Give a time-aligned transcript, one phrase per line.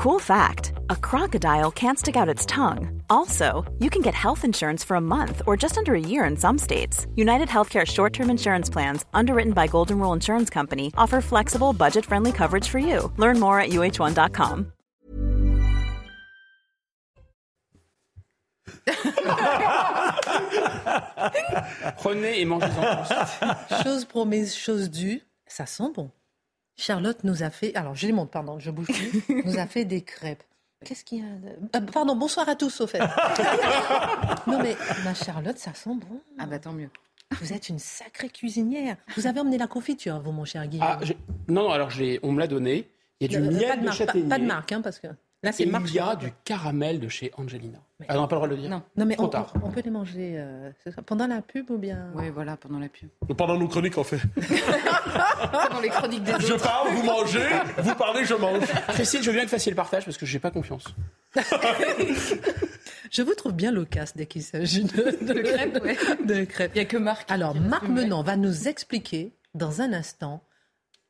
[0.00, 3.02] Cool fact a crocodile can't stick out its tongue.
[3.10, 6.38] Also, you can get health insurance for a month or just under a year in
[6.38, 7.06] some states.
[7.16, 12.06] United Healthcare short term insurance plans, underwritten by Golden Rule Insurance Company, offer flexible, budget
[12.06, 13.12] friendly coverage for you.
[13.18, 14.72] Learn more at uh1.com.
[21.98, 23.82] Prenez et mangez-en tous.
[23.84, 26.10] Chose promise, chose due, ça sent bon.
[26.76, 29.84] Charlotte nous a fait, alors je les montre, pardon, je bouge plus, nous a fait
[29.84, 30.42] des crêpes.
[30.84, 33.00] Qu'est-ce qu'il y a de- Ah, Pardon, bonsoir à tous, au fait.
[34.46, 36.20] non mais, ma Charlotte, ça sent bon.
[36.38, 36.88] Ah bah tant mieux.
[37.40, 38.96] Vous êtes une sacrée cuisinière.
[39.16, 40.86] Vous avez emmené la confiture, vous, mon cher Guillaume.
[40.90, 40.98] Ah,
[41.48, 41.90] non, non, alors
[42.22, 42.88] on me l'a donné.
[43.20, 44.28] Il y a du Euh, miel pas de de marque, pas, châtaignier.
[44.28, 45.06] pas de marque, hein, parce que
[45.42, 45.88] là, c'est marque.
[45.90, 47.78] il y a du caramel de chez Angelina.
[48.00, 48.82] Mais- Ah, on n'a pas le droit de le dire Non.
[48.96, 49.52] Non mais Trop on, tard.
[49.62, 52.56] on- on peut les manger euh, c'est ça, pendant la pub ou bien Oui, voilà,
[52.56, 53.08] pendant la pub.
[53.36, 54.20] Pendant nos chroniques, en fait.
[55.68, 56.62] Pendant les chroniques des Je autres.
[56.64, 57.46] parle, vous mangez,
[57.78, 58.64] vous parlez, je mange.
[58.88, 60.84] Christine, je veux bien que vous fassiez le partage parce que j'ai pas confiance.
[63.10, 65.96] Je vous trouve bien loquace dès qu'il s'agit de, de crêpes, ouais.
[66.24, 66.70] de crêpes.
[66.74, 67.28] Il n'y a que Marc.
[67.30, 67.88] Alors, Marc.
[67.88, 70.44] Menant va nous expliquer dans un instant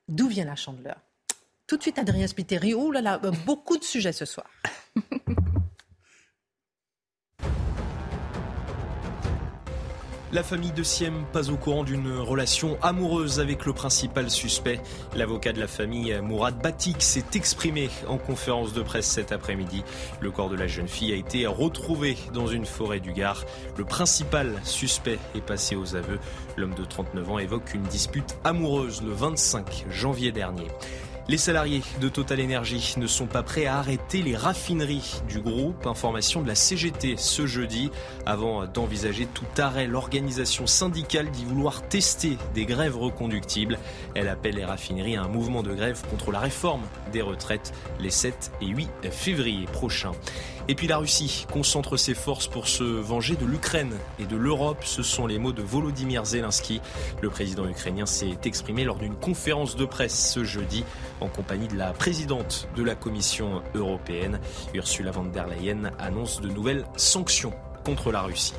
[0.09, 0.97] d'où vient la chandeleur.
[1.67, 2.73] Tout de suite, Adrien Spiteri.
[2.75, 4.47] Oh là là, beaucoup de sujets ce soir.
[10.33, 14.79] La famille de Siem pas au courant d'une relation amoureuse avec le principal suspect.
[15.17, 19.83] L'avocat de la famille, Mourad Batik, s'est exprimé en conférence de presse cet après-midi.
[20.21, 23.45] Le corps de la jeune fille a été retrouvé dans une forêt du Gard.
[23.77, 26.21] Le principal suspect est passé aux aveux.
[26.57, 30.69] L'homme de 39 ans évoque une dispute amoureuse le 25 janvier dernier.
[31.31, 35.87] Les salariés de Total Energy ne sont pas prêts à arrêter les raffineries du groupe.
[35.87, 37.93] Information de la CGT ce jeudi.
[38.27, 43.79] Avant d'envisager tout arrêt, l'organisation syndicale dit vouloir tester des grèves reconductibles.
[44.17, 48.11] Elle appelle les raffineries à un mouvement de grève contre la réforme des retraites les
[48.11, 50.11] 7 et 8 février prochains.
[50.71, 54.85] Et puis la Russie concentre ses forces pour se venger de l'Ukraine et de l'Europe.
[54.85, 56.81] Ce sont les mots de Volodymyr Zelensky.
[57.21, 60.85] Le président ukrainien s'est exprimé lors d'une conférence de presse ce jeudi
[61.21, 64.39] en compagnie de la présidente de la Commission européenne.
[64.73, 67.53] Ursula von der Leyen annonce de nouvelles sanctions
[67.85, 68.55] contre la Russie.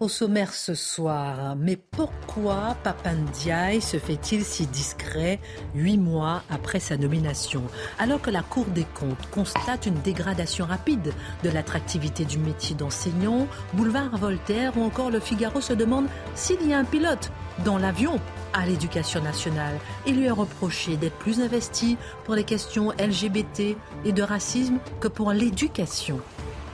[0.00, 5.40] Au sommaire ce soir, mais pourquoi Papandiaï se fait-il si discret
[5.74, 7.64] huit mois après sa nomination
[7.98, 13.48] Alors que la Cour des comptes constate une dégradation rapide de l'attractivité du métier d'enseignant,
[13.74, 17.32] Boulevard Voltaire ou encore Le Figaro se demande s'il y a un pilote
[17.64, 18.20] dans l'avion
[18.52, 19.80] à l'éducation nationale.
[20.06, 25.08] Il lui est reproché d'être plus investi pour les questions LGBT et de racisme que
[25.08, 26.20] pour l'éducation.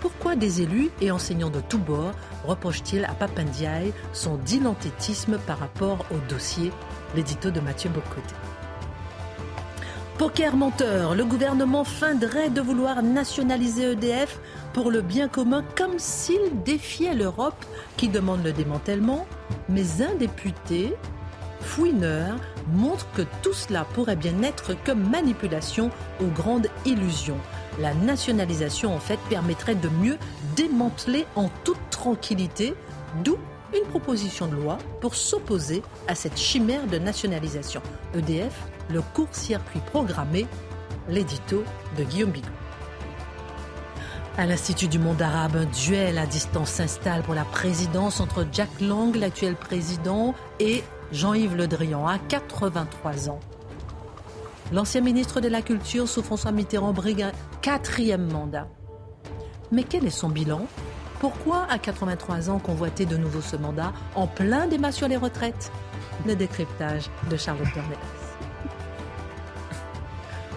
[0.04, 2.12] Pourquoi des élus et enseignants de tous bords
[2.44, 6.72] reprochent-ils à Papandiaï son dilettantisme par rapport au dossier?
[7.16, 8.34] L'édito de Mathieu Bocoté.
[10.18, 14.40] Poker menteur, le gouvernement feindrait de vouloir nationaliser EDF
[14.74, 17.64] pour le bien commun comme s'il défiait l'Europe
[17.96, 19.26] qui demande le démantèlement,
[19.70, 20.94] mais un député
[21.62, 22.36] fouineur
[22.74, 27.40] montre que tout cela pourrait bien être que manipulation aux grandes illusions.
[27.80, 30.18] La nationalisation, en fait, permettrait de mieux
[30.56, 32.74] démanteler en toute tranquillité,
[33.24, 33.36] d'où
[33.76, 37.82] une proposition de loi pour s'opposer à cette chimère de nationalisation.
[38.14, 38.54] EDF,
[38.90, 40.46] le court-circuit programmé,
[41.08, 41.64] l'édito
[41.98, 42.48] de Guillaume Bigot.
[44.36, 48.80] À l'Institut du monde arabe, un duel à distance s'installe pour la présidence entre Jack
[48.80, 53.38] Lang, l'actuel président, et Jean-Yves Le Drian, à 83 ans.
[54.72, 58.66] L'ancien ministre de la Culture, sous François Mitterrand, brigue un quatrième mandat.
[59.70, 60.66] Mais quel est son bilan?
[61.20, 65.70] Pourquoi, à 83 ans, convoiter de nouveau ce mandat en plein débat sur les retraites?
[66.26, 68.23] Le décryptage de Charlotte Dornelas.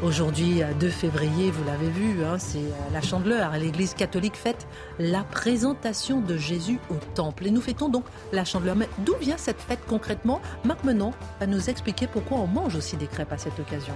[0.04, 3.52] Aujourd'hui, 2 février, vous l'avez vu, hein, c'est la chandeleur.
[3.54, 4.68] L'Église catholique fête
[5.00, 7.48] la présentation de Jésus au temple.
[7.48, 8.76] Et nous fêtons donc la chandeleur.
[8.76, 10.40] Mais d'où vient cette fête concrètement?
[10.64, 13.96] Marc Menon va nous expliquer pourquoi on mange aussi des crêpes à cette occasion.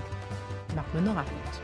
[0.75, 1.61] Marc Menon raconte.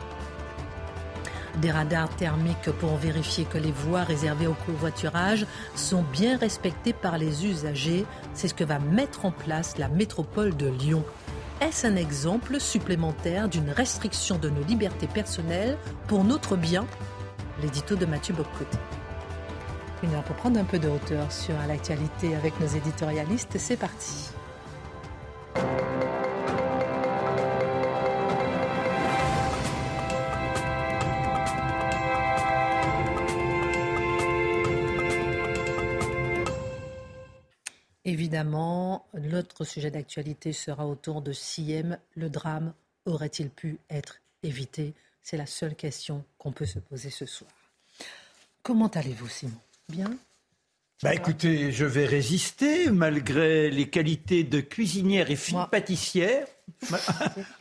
[1.59, 7.17] Des radars thermiques pour vérifier que les voies réservées au covoiturage sont bien respectées par
[7.17, 8.05] les usagers.
[8.35, 11.03] C'est ce que va mettre en place la métropole de Lyon.
[11.59, 15.75] Est-ce un exemple supplémentaire d'une restriction de nos libertés personnelles
[16.07, 16.85] pour notre bien?
[17.63, 18.77] L'édito de Mathieu Boccoté.
[20.03, 23.57] Une heure pour prendre un peu de hauteur sur l'actualité avec nos éditorialistes.
[23.57, 24.36] C'est parti.
[38.27, 41.97] Évidemment, l'autre sujet d'actualité sera autour de Siem.
[42.13, 42.73] Le drame
[43.05, 44.93] aurait-il pu être évité?
[45.23, 47.49] C'est la seule question qu'on peut se poser ce soir.
[48.63, 49.55] Comment allez-vous, Simon?
[49.87, 50.13] Bien?
[51.01, 55.69] Bah écoutez, je vais résister malgré les qualités de cuisinière et fine Moi.
[55.71, 56.47] pâtissière.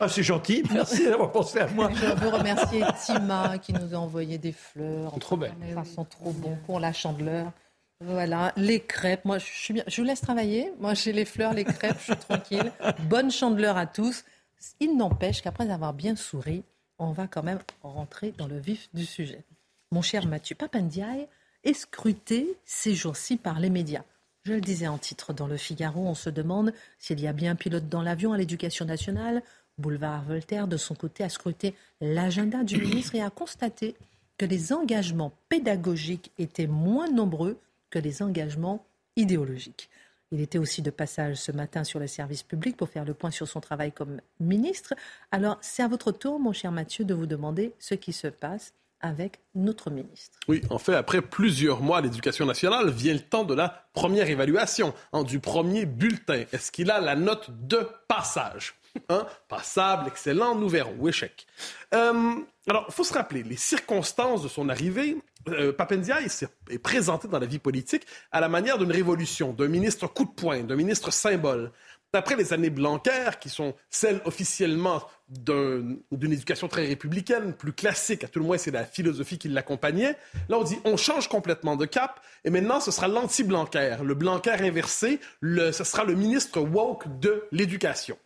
[0.01, 1.89] ah, c'est gentil, merci d'avoir pensé à moi.
[1.93, 5.11] Je veux remercier Tima qui nous a envoyé des fleurs.
[5.11, 5.53] sont trop belles.
[5.73, 7.53] Ça sent trop bon pour la chandeleur.
[7.99, 9.25] Voilà, les crêpes.
[9.25, 9.83] Moi, je suis bien.
[9.87, 10.71] Je vous laisse travailler.
[10.79, 12.71] Moi, j'ai les fleurs, les crêpes, je suis tranquille.
[13.09, 14.23] Bonne chandeleur à tous.
[14.79, 16.63] Il n'empêche qu'après avoir bien souri,
[16.99, 19.43] on va quand même rentrer dans le vif du sujet.
[19.91, 21.27] Mon cher Mathieu Papandiaï
[21.63, 24.03] est scruté ces jours-ci par les médias.
[24.43, 27.51] Je le disais en titre dans le Figaro, on se demande s'il y a bien
[27.51, 29.43] un pilote dans l'avion à l'éducation nationale.
[29.77, 33.95] Boulevard Voltaire, de son côté, a scruté l'agenda du ministre et a constaté
[34.37, 38.85] que les engagements pédagogiques étaient moins nombreux que les engagements
[39.15, 39.89] idéologiques.
[40.31, 43.31] Il était aussi de passage ce matin sur le service public pour faire le point
[43.31, 44.93] sur son travail comme ministre.
[45.31, 48.73] Alors, c'est à votre tour, mon cher Mathieu, de vous demander ce qui se passe
[48.99, 50.39] avec notre ministre.
[50.47, 54.29] Oui, en fait, après plusieurs mois à l'éducation nationale, vient le temps de la première
[54.29, 54.93] évaluation,
[55.25, 56.43] du premier bulletin.
[56.51, 58.75] Est-ce qu'il a la note de passage?
[59.09, 59.25] Hein?
[59.47, 61.45] Passable, excellent, nous verrons, ou échec.
[61.93, 62.35] Euh,
[62.69, 65.17] alors, il faut se rappeler, les circonstances de son arrivée,
[65.47, 69.67] euh, Papendiaï s'est- est présenté dans la vie politique à la manière d'une révolution, d'un
[69.69, 71.71] ministre coup de poing, d'un ministre symbole.
[72.13, 78.23] Après les années Blanquer, qui sont celles officiellement d'un- d'une éducation très républicaine, plus classique,
[78.23, 80.15] à tout le moins c'est la philosophie qui l'accompagnait,
[80.49, 84.55] là on dit on change complètement de cap et maintenant ce sera l'anti-Blanquer, le Blanquer
[84.61, 88.17] inversé, ce sera le ministre woke de l'éducation.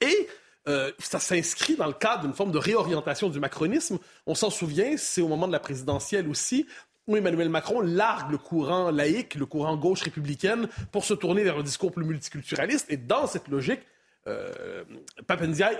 [0.00, 0.28] Et
[0.68, 3.98] euh, ça s'inscrit dans le cadre d'une forme de réorientation du macronisme.
[4.26, 6.66] On s'en souvient, c'est au moment de la présidentielle aussi,
[7.06, 11.56] où Emmanuel Macron largue le courant laïque, le courant gauche républicaine, pour se tourner vers
[11.56, 12.86] un discours plus multiculturaliste.
[12.90, 13.80] Et dans cette logique,
[14.26, 14.84] euh,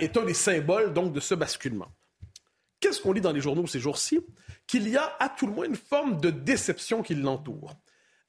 [0.01, 1.89] est un des symboles donc de ce basculement.
[2.81, 4.21] Qu'est-ce qu'on lit dans les journaux ces jours-ci?
[4.67, 7.75] Qu'il y a à tout le moins une forme de déception qui l'entoure.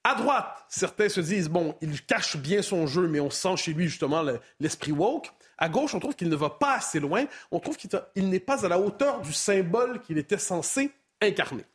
[0.03, 3.73] À droite, certains se disent, bon, il cache bien son jeu, mais on sent chez
[3.73, 5.31] lui justement le- l'esprit woke.
[5.61, 7.25] À gauche, on trouve qu'il ne va pas assez loin.
[7.51, 10.91] On trouve qu'il il n'est pas à la hauteur du symbole qu'il était censé
[11.21, 11.65] incarner.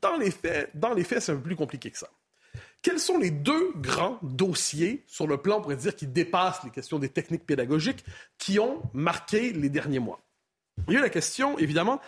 [0.00, 2.10] Dans les faits, c'est un peu plus compliqué que ça.
[2.82, 6.70] Quels sont les deux grands dossiers sur le plan, on pourrait dire, qui dépassent les
[6.70, 8.04] questions des techniques pédagogiques,
[8.38, 10.20] qui ont marqué les derniers mois?
[10.86, 12.00] Il y a la question, évidemment,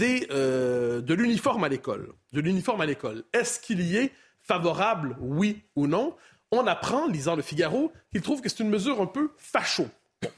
[0.00, 2.12] euh, de l'uniforme à l'école.
[2.32, 3.24] De l'uniforme à l'école.
[3.32, 6.16] Est-ce qu'il y est favorable, oui ou non?
[6.52, 9.88] On apprend, lisant le Figaro, qu'il trouve que c'est une mesure un peu facho.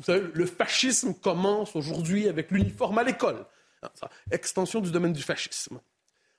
[0.08, 3.44] Le fascisme commence aujourd'hui avec l'uniforme à l'école.
[3.94, 5.80] Ça, Extension du domaine du fascisme.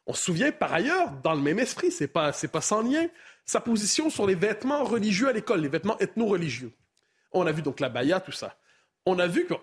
[0.08, 3.08] On se souvient par ailleurs, dans le même esprit, c'est pas, pas sans lien,
[3.46, 6.72] sa position sur les vêtements religieux à l'école, les vêtements ethno-religieux.
[7.32, 8.56] On a vu donc la baya, tout ça.
[9.08, 9.54] On a vu que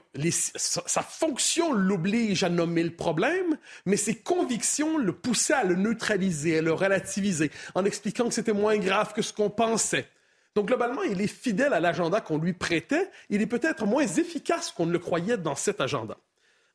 [0.57, 3.57] sa, sa fonction l'oblige à nommer le problème,
[3.87, 8.53] mais ses convictions le poussaient à le neutraliser, à le relativiser, en expliquant que c'était
[8.53, 10.09] moins grave que ce qu'on pensait.
[10.55, 13.11] Donc globalement, il est fidèle à l'agenda qu'on lui prêtait.
[13.31, 16.17] Il est peut-être moins efficace qu'on ne le croyait dans cet agenda.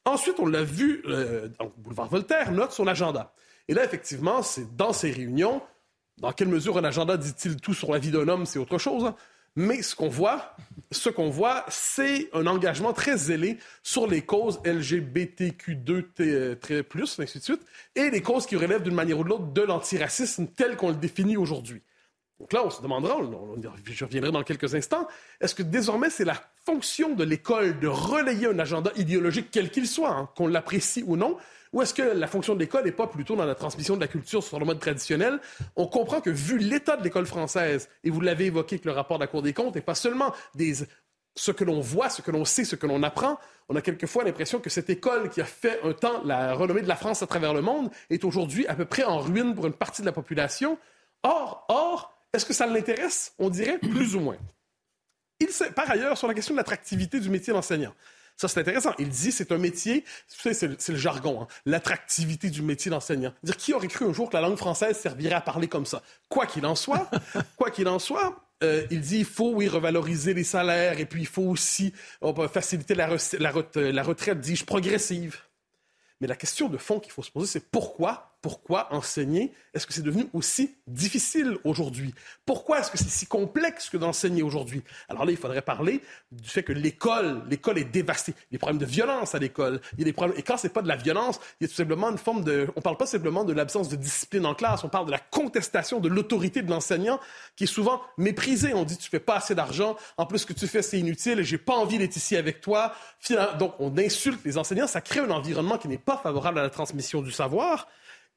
[0.06, 3.34] Ensuite, on l'a vu, euh, donc Boulevard Voltaire note son agenda.
[3.68, 5.62] Et là, effectivement, c'est dans ces réunions,
[6.18, 9.06] dans quelle mesure un agenda dit-il tout sur la vie d'un homme, c'est autre chose.
[9.06, 9.16] hein.
[9.60, 10.56] Mais ce qu'on voit,
[10.92, 17.62] ce qu'on voit, c'est un engagement très zélé sur les causes LGBTQ2+, ainsi de suite,
[17.96, 20.96] et les causes qui relèvent d'une manière ou de l'autre de l'antiracisme tel qu'on le
[20.96, 21.82] définit aujourd'hui.
[22.40, 23.18] Donc là, on se demandera,
[23.86, 25.08] je reviendrai dans quelques instants,
[25.42, 29.88] est-ce que désormais c'est la fonction de l'école de relayer un agenda idéologique quel qu'il
[29.88, 31.38] soit, hein, qu'on l'apprécie ou non,
[31.74, 34.08] ou est-ce que la fonction de l'école n'est pas plutôt dans la transmission de la
[34.08, 35.40] culture sur le mode traditionnel?
[35.76, 39.18] On comprend que vu l'état de l'école française, et vous l'avez évoqué avec le rapport
[39.18, 40.34] de la Cour des comptes, et pas seulement
[41.36, 43.40] ce que l'on voit, ce que l'on sait, ce que l'on apprend,
[43.70, 46.88] on a quelquefois l'impression que cette école qui a fait un temps la renommée de
[46.88, 49.74] la France à travers le monde est aujourd'hui à peu près en ruine pour une
[49.74, 50.78] partie de la population.
[51.24, 53.34] Or, or, est-ce que ça l'intéresse?
[53.38, 54.38] On dirait plus ou moins.
[55.40, 57.94] Il sait, par ailleurs, sur la question de l'attractivité du métier d'enseignant.
[58.38, 58.94] Ça, c'est intéressant.
[59.00, 63.34] Il dit c'est un métier, c'est le, jargon, hein, l'attractivité du métier d'enseignant.
[63.44, 66.04] Dire qui aurait cru un jour que la langue française servirait à parler comme ça?
[66.30, 67.10] Quoi qu'il en soit,
[67.58, 71.22] quoi qu'il en soit, euh, il dit il faut, oui, revaloriser les salaires et puis
[71.22, 71.94] il faut aussi
[72.52, 75.40] faciliter la, la, ret- la retraite, dis-je, progressive.
[76.22, 79.94] Mais la question de fond qu'il faut se poser, c'est pourquoi pourquoi enseigner est-ce que
[79.94, 82.14] c'est devenu aussi difficile aujourd'hui?
[82.46, 84.82] Pourquoi est-ce que c'est si complexe que d'enseigner aujourd'hui?
[85.08, 86.02] Alors là, il faudrait parler
[86.32, 88.34] du fait que l'école, l'école est dévastée.
[88.36, 89.82] Il y a des problèmes de violence à l'école.
[89.94, 91.68] Il y a des problèmes, et quand c'est pas de la violence, il y a
[91.68, 94.84] tout simplement une forme de, on parle pas simplement de l'absence de discipline en classe,
[94.84, 97.20] on parle de la contestation de l'autorité de l'enseignant
[97.56, 98.74] qui est souvent méprisée.
[98.74, 101.44] On dit, tu fais pas assez d'argent, en plus ce que tu fais, c'est inutile,
[101.44, 102.94] j'ai pas envie d'être ici avec toi.
[103.60, 106.70] Donc, on insulte les enseignants, ça crée un environnement qui n'est pas favorable à la
[106.70, 107.88] transmission du savoir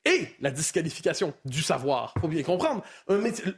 [0.04, 2.14] et la disqualification du savoir.
[2.20, 2.82] Faut bien comprendre.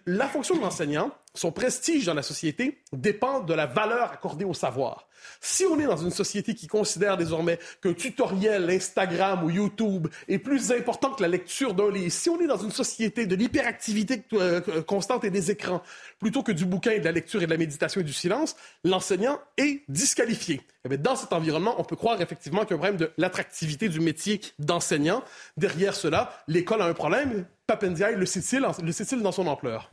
[0.06, 4.54] la fonction de l'enseignant, son prestige dans la société dépend de la valeur accordée au
[4.54, 5.08] savoir.
[5.40, 10.38] Si on est dans une société qui considère désormais qu'un tutoriel Instagram ou YouTube est
[10.38, 14.24] plus important que la lecture d'un livre, si on est dans une société de l'hyperactivité
[14.34, 15.82] euh, constante et des écrans,
[16.18, 18.56] plutôt que du bouquin et de la lecture et de la méditation et du silence,
[18.84, 20.56] l'enseignant est disqualifié.
[20.84, 23.12] Et eh dans cet environnement, on peut croire effectivement qu'il y a un problème de
[23.16, 25.22] l'attractivité du métier d'enseignant.
[25.56, 27.46] Derrière cela, l'école a un problème.
[27.68, 29.92] Papendiaï le cite-il dans son ampleur?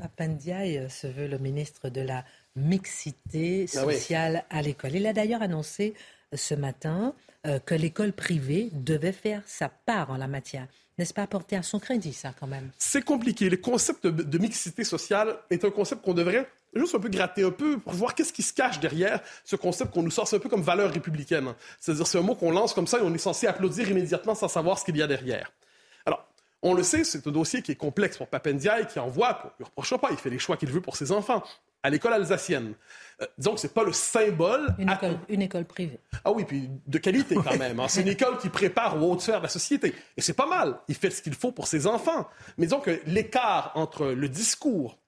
[0.00, 2.24] Papendiaï euh, se veut le ministre de la
[2.56, 4.94] mixité ah sociale à l'école.
[4.94, 5.94] Il a d'ailleurs annoncé
[6.32, 7.14] euh, ce matin
[7.46, 10.66] euh, que l'école privée devait faire sa part en la matière.
[10.98, 12.70] N'est-ce pas apporter à son crédit, ça, quand même?
[12.78, 13.48] C'est compliqué.
[13.48, 17.50] Le concept de, mixité sociale est un concept qu'on devrait juste un peu gratter un
[17.50, 20.28] peu pour voir qu'est-ce qui se cache derrière ce concept qu'on nous sort.
[20.28, 21.54] C'est un peu comme valeur républicaine.
[21.80, 24.48] C'est-à-dire, c'est un mot qu'on lance comme ça et on est censé applaudir immédiatement sans
[24.48, 25.50] savoir ce qu'il y a derrière.
[26.62, 29.64] On le sait, c'est un dossier qui est complexe pour Papendiaï, qui envoie, on ne
[29.66, 31.42] reproche pas, il fait les choix qu'il veut pour ses enfants
[31.82, 32.74] à l'école alsacienne.
[33.22, 34.74] Euh, disons que c'est pas le symbole.
[34.78, 35.98] Une école, privée.
[36.24, 37.80] Ah oui, puis de qualité quand même.
[37.80, 37.88] Hein.
[37.88, 39.94] C'est une école qui prépare aux hautes sphères de la société.
[40.16, 40.78] Et c'est pas mal.
[40.88, 42.28] Il fait ce qu'il faut pour ses enfants.
[42.58, 44.98] Mais disons que l'écart entre le discours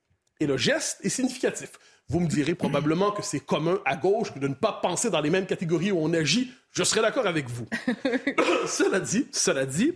[0.41, 1.73] et le geste est significatif.
[2.09, 5.31] Vous me direz probablement que c'est commun à gauche de ne pas penser dans les
[5.31, 6.51] mêmes catégories où on agit.
[6.73, 7.67] Je serais d'accord avec vous.
[8.67, 9.95] cela dit, cela dit,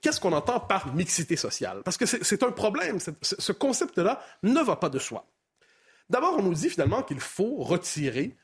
[0.00, 1.82] qu'est-ce qu'on entend par mixité sociale?
[1.84, 2.98] Parce que c'est un problème.
[3.22, 5.26] Ce concept-là ne va pas de soi.
[6.08, 8.36] D'abord, on nous dit finalement qu'il faut retirer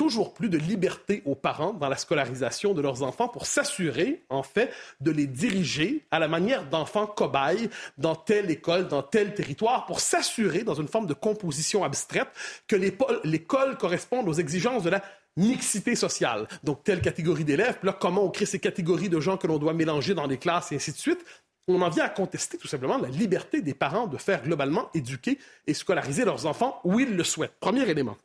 [0.00, 4.42] toujours plus de liberté aux parents dans la scolarisation de leurs enfants pour s'assurer, en
[4.42, 9.84] fait, de les diriger à la manière d'enfants cobayes dans telle école, dans tel territoire,
[9.84, 12.28] pour s'assurer, dans une forme de composition abstraite,
[12.66, 15.02] que l'école corresponde aux exigences de la
[15.40, 16.46] mixité sociale.
[16.62, 19.74] Donc, telle catégorie d'élèves, là, comment on crée ces catégories de gens que l'on doit
[19.74, 21.24] mélanger dans les classes et ainsi de suite
[21.68, 25.38] on en vient à contester tout simplement la liberté des parents de faire globalement éduquer
[25.66, 27.54] et scolariser leurs enfants où ils le souhaitent.
[27.60, 28.16] Premier élément.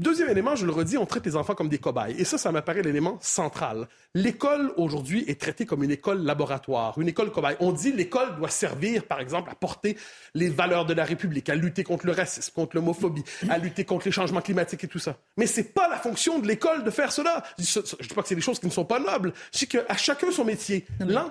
[0.00, 2.16] Deuxième élément, je le redis, on traite les enfants comme des cobayes.
[2.18, 3.86] Et ça, ça m'apparaît l'élément central.
[4.12, 7.56] L'école, aujourd'hui, est traitée comme une école laboratoire, une école cobaye.
[7.60, 9.96] On dit l'école doit servir, par exemple, à porter
[10.34, 14.06] les valeurs de la République, à lutter contre le racisme, contre l'homophobie, à lutter contre
[14.06, 15.16] les changements climatiques et tout ça.
[15.36, 17.44] Mais c'est pas la fonction de l'école de faire cela.
[17.56, 19.32] Je dis pas que c'est des choses qui ne sont pas nobles.
[19.52, 20.86] Dis qu'à chacun son métier.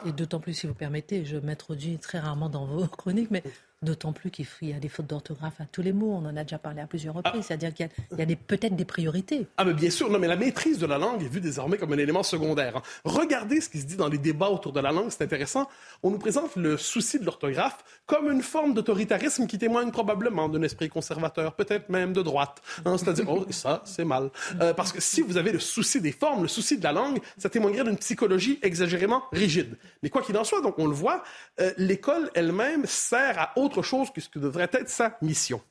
[0.06, 3.44] Et d'autant plus, si vous permettez, je m'introduis très rarement dans vos chroniques, mais
[3.84, 6.14] D'autant plus qu'il y a des fautes d'orthographe à tous les mots.
[6.14, 7.34] On en a déjà parlé à plusieurs reprises.
[7.36, 7.46] Ah.
[7.48, 9.48] C'est-à-dire qu'il y a, peut-être des priorités.
[9.58, 10.10] Ah, mais bien sûr.
[10.10, 12.78] Non, mais la maîtrise de la langue est vue désormais comme un élément secondaire.
[12.78, 12.82] Hein.
[13.04, 15.10] Regardez ce qui se dit dans les débats autour de la langue.
[15.10, 15.68] C'est intéressant.
[16.02, 20.62] On nous présente le souci de l'orthographe comme une forme d'autoritarisme qui témoigne probablement d'un
[20.62, 22.62] esprit conservateur, peut-être même de droite.
[22.86, 22.98] Hein.
[22.98, 24.30] C'est-à-dire, oh, ça, c'est mal.
[24.62, 27.20] Euh, parce que si vous avez le souci des formes, le souci de la langue,
[27.38, 29.78] ça témoignerait d'une psychologie exagérément rigide.
[30.02, 31.24] Mais quoi qu'il en soit, donc on le voit,
[31.60, 35.62] euh, l'école elle-même sert à autre chose que ce que devrait être sa mission.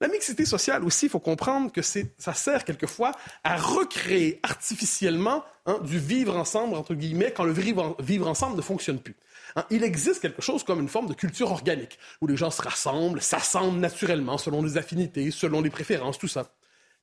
[0.00, 3.12] La mixité sociale aussi, il faut comprendre que ça sert quelquefois
[3.44, 8.98] à recréer artificiellement hein, du vivre ensemble, entre guillemets, quand le vivre, ensemble ne fonctionne
[8.98, 9.14] plus.
[9.56, 12.62] Hein, il existe quelque chose comme une forme de culture organique, où les gens se
[12.62, 16.50] rassemblent, s'assemblent naturellement selon les affinités, selon les préférences, tout ça.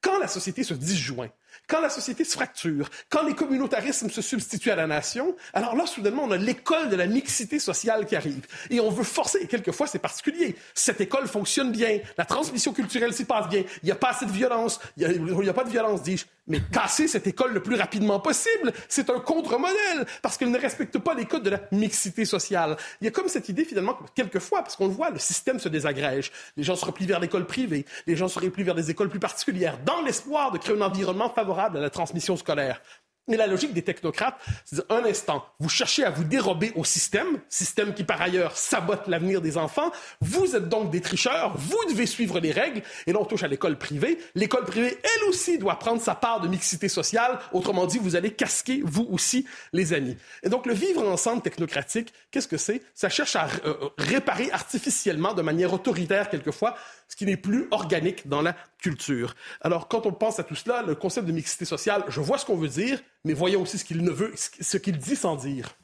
[0.01, 1.29] Quand la société se disjoint,
[1.67, 5.85] quand la société se fracture, quand les communautarismes se substituent à la nation, alors là,
[5.85, 8.45] soudainement, on a l'école de la mixité sociale qui arrive.
[8.69, 10.55] Et on veut forcer, et quelquefois, c'est particulier.
[10.73, 14.25] Cette école fonctionne bien, la transmission culturelle s'y passe bien, il n'y a pas assez
[14.25, 16.25] de violence, il n'y a, a, pas de violence, dis-je.
[16.47, 20.97] Mais casser cette école le plus rapidement possible, c'est un contre-modèle, parce qu'elle ne respecte
[20.97, 22.77] pas les codes de la mixité sociale.
[23.01, 25.59] Il y a comme cette idée, finalement, que quelquefois, parce qu'on le voit, le système
[25.59, 26.31] se désagrège.
[26.55, 29.19] Les gens se replient vers l'école privée, les gens se replient vers des écoles plus
[29.19, 32.81] particulières, dans l'espoir de créer un environnement favorable à la transmission scolaire.
[33.29, 37.39] Et la logique des technocrates, c'est un instant, vous cherchez à vous dérober au système,
[37.49, 39.91] système qui par ailleurs sabote l'avenir des enfants,
[40.21, 43.47] vous êtes donc des tricheurs, vous devez suivre les règles, et là on touche à
[43.47, 44.17] l'école privée.
[44.33, 48.31] L'école privée, elle aussi, doit prendre sa part de mixité sociale, autrement dit, vous allez
[48.31, 50.15] casquer, vous aussi, les amis.
[50.43, 52.81] Et donc le vivre ensemble technocratique, qu'est-ce que c'est?
[52.95, 56.75] Ça cherche à euh, réparer artificiellement, de manière autoritaire quelquefois,
[57.07, 59.35] ce qui n'est plus organique dans la culture.
[59.61, 62.45] Alors, quand on pense à tout cela, le concept de mixité sociale, je vois ce
[62.45, 65.75] qu'on veut dire, mais voyons aussi ce qu'il ne veut, ce qu'il dit sans dire.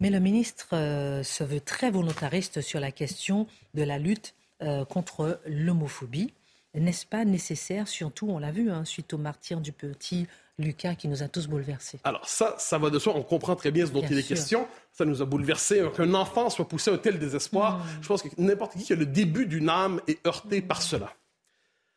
[0.00, 4.84] Mais le ministre euh, se veut très volontariste sur la question de la lutte euh,
[4.84, 6.34] contre l'homophobie.
[6.74, 10.26] N'est-ce pas nécessaire, surtout, on l'a vu, hein, suite au martyr du petit
[10.58, 13.14] Lucas qui nous a tous bouleversés Alors ça, ça va de soi.
[13.16, 14.36] On comprend très bien ce dont Bien il est sûr.
[14.36, 14.68] question.
[14.92, 15.82] Ça nous a bouleversés.
[15.96, 18.02] Qu'un enfant soit poussé à un tel désespoir, Hmm.
[18.02, 21.14] je pense que n'importe qui qui a le début d'une âme est heurté par cela.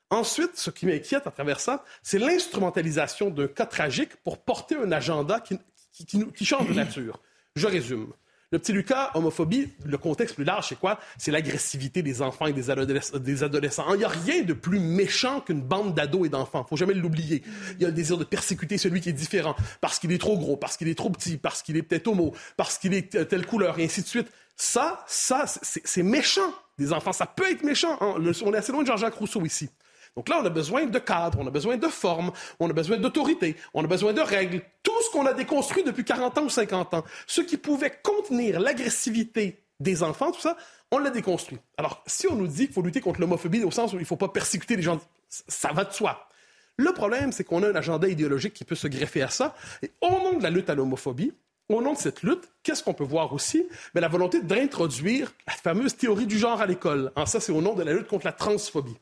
[0.09, 4.91] Ensuite, ce qui m'inquiète à travers ça, c'est l'instrumentalisation d'un cas tragique pour porter un
[4.91, 5.57] agenda qui,
[5.91, 7.19] qui- qui change de nature.
[7.55, 8.13] Je résume.
[8.51, 10.99] Le petit Lucas, homophobie, le contexte plus large, c'est quoi?
[11.17, 13.91] C'est l'agressivité des enfants et des, adolesc- des adolescents.
[13.93, 16.63] Il n'y a rien de plus méchant qu'une bande d'ados et d'enfants.
[16.69, 17.43] faut jamais l'oublier.
[17.75, 20.37] Il y a le désir de persécuter celui qui est différent parce qu'il est trop
[20.37, 23.45] gros, parce qu'il est trop petit, parce qu'il est peut-être homo, parce qu'il est telle
[23.45, 24.27] couleur, et ainsi de suite.
[24.55, 27.11] Ça, ça, c'est c'est méchant des enfants.
[27.13, 27.97] Ça peut être méchant.
[27.99, 28.15] hein.
[28.19, 29.69] Le- on est assez loin de Jean-Jacques Rousseau ici.
[30.15, 32.97] Donc là, on a besoin de cadres, on a besoin de formes, on a besoin
[32.97, 34.61] d'autorité, on a besoin de règles.
[34.81, 38.59] Tout ce qu'on a déconstruit depuis 40 ans ou 50 ans, ce qui pouvait contenir
[38.59, 40.55] l'agressivité des enfants, tout ça,
[40.91, 41.59] on l'a déconstruit.
[41.77, 44.05] Alors, si on nous dit qu'il faut lutter contre l'homophobie au sens où il ne
[44.05, 46.29] faut pas persécuter les gens, ça va de soi.
[46.77, 49.55] Le problème, c'est qu'on a un agenda idéologique qui peut se greffer à ça.
[49.81, 51.33] Et au nom de la lutte à l'homophobie,
[51.69, 53.65] au nom de cette lutte, qu'est-ce qu'on peut voir aussi?
[53.93, 57.11] Ben, la volonté d'introduire la fameuse théorie du genre à l'école.
[57.25, 58.95] Ça, c'est au nom de la lutte contre la transphobie.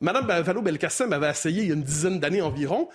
[0.00, 2.88] Madame Valo-Belkacem avait essayé il y a une dizaine d'années environ.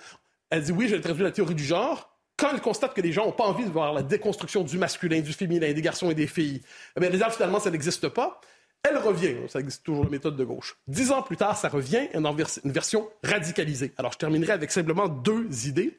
[0.50, 2.12] Elle dit oui, j'ai introduit la théorie du genre.
[2.36, 5.20] Quand elle constate que les gens n'ont pas envie de voir la déconstruction du masculin,
[5.20, 6.60] du féminin, des garçons et des filles,
[6.96, 8.40] eh bien, ah, finalement, ça n'existe pas.
[8.82, 10.76] Elle revient, ça existe toujours la méthode de gauche.
[10.86, 13.92] Dix ans plus tard, ça revient une version radicalisée.
[13.96, 15.98] Alors, je terminerai avec simplement deux idées.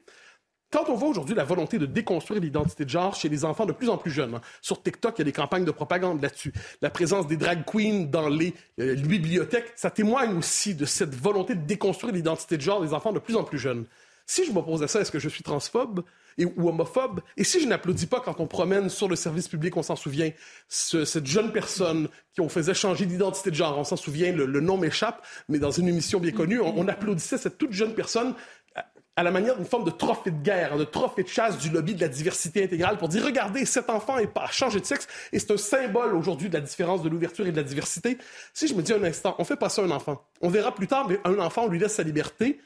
[0.71, 3.71] Quand on voit aujourd'hui la volonté de déconstruire l'identité de genre chez les enfants de
[3.71, 6.53] plus en plus jeunes, hein, sur TikTok, il y a des campagnes de propagande là-dessus.
[6.81, 11.55] La présence des drag queens dans les euh, bibliothèques, ça témoigne aussi de cette volonté
[11.55, 13.86] de déconstruire l'identité de genre des enfants de plus en plus jeunes.
[14.29, 16.03] Si je m'oppose à ça, est-ce que je suis transphobe
[16.38, 17.21] et, ou homophobe?
[17.38, 20.31] Et si je n'applaudis pas quand on promène sur le service public, on s'en souvient,
[20.67, 24.59] ce- cette jeune personne qui on faisait changer d'identité de genre, on s'en souvient, le,
[24.59, 28.36] nom m'échappe, mais dans une émission bien connue, on, on applaudissait cette toute jeune personne
[29.17, 31.69] à- la manière d'une forme de trophée de guerre, hein, de trophée de chasse du
[31.69, 35.07] lobby de la diversité intégrale pour dire regardez, cet enfant est pas changé de sexe
[35.33, 38.17] et c'est un symbole aujourd'hui de la différence, de l'ouverture et de la diversité.
[38.53, 40.25] Si je me dis un instant, on fait pas ça un enfant.
[40.41, 42.59] On verra plus tard, mais un enfant, on lui laisse sa liberté.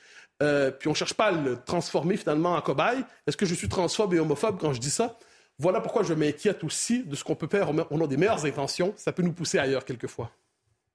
[0.43, 3.03] euh, puis on cherche pas à le transformer finalement en cobaye.
[3.27, 5.17] Est-ce que je suis transphobe et homophobe quand je dis ça?
[5.59, 8.93] Voilà pourquoi je m'inquiète aussi de ce qu'on peut faire au nom des meilleures intentions.
[8.97, 10.31] Ça peut nous pousser ailleurs quelquefois.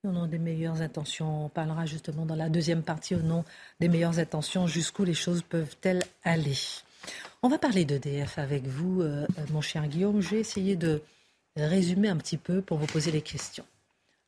[0.04, 3.44] Au nom des meilleures intentions, on parlera justement dans la deuxième partie au nom
[3.80, 6.56] des meilleures intentions, jusqu'où les choses peuvent-elles aller.
[7.42, 10.20] On va parler d'EDF avec vous, euh, euh, mon cher Guillaume.
[10.20, 11.02] Je vais essayer de
[11.56, 13.64] résumer un petit peu pour vous poser les questions.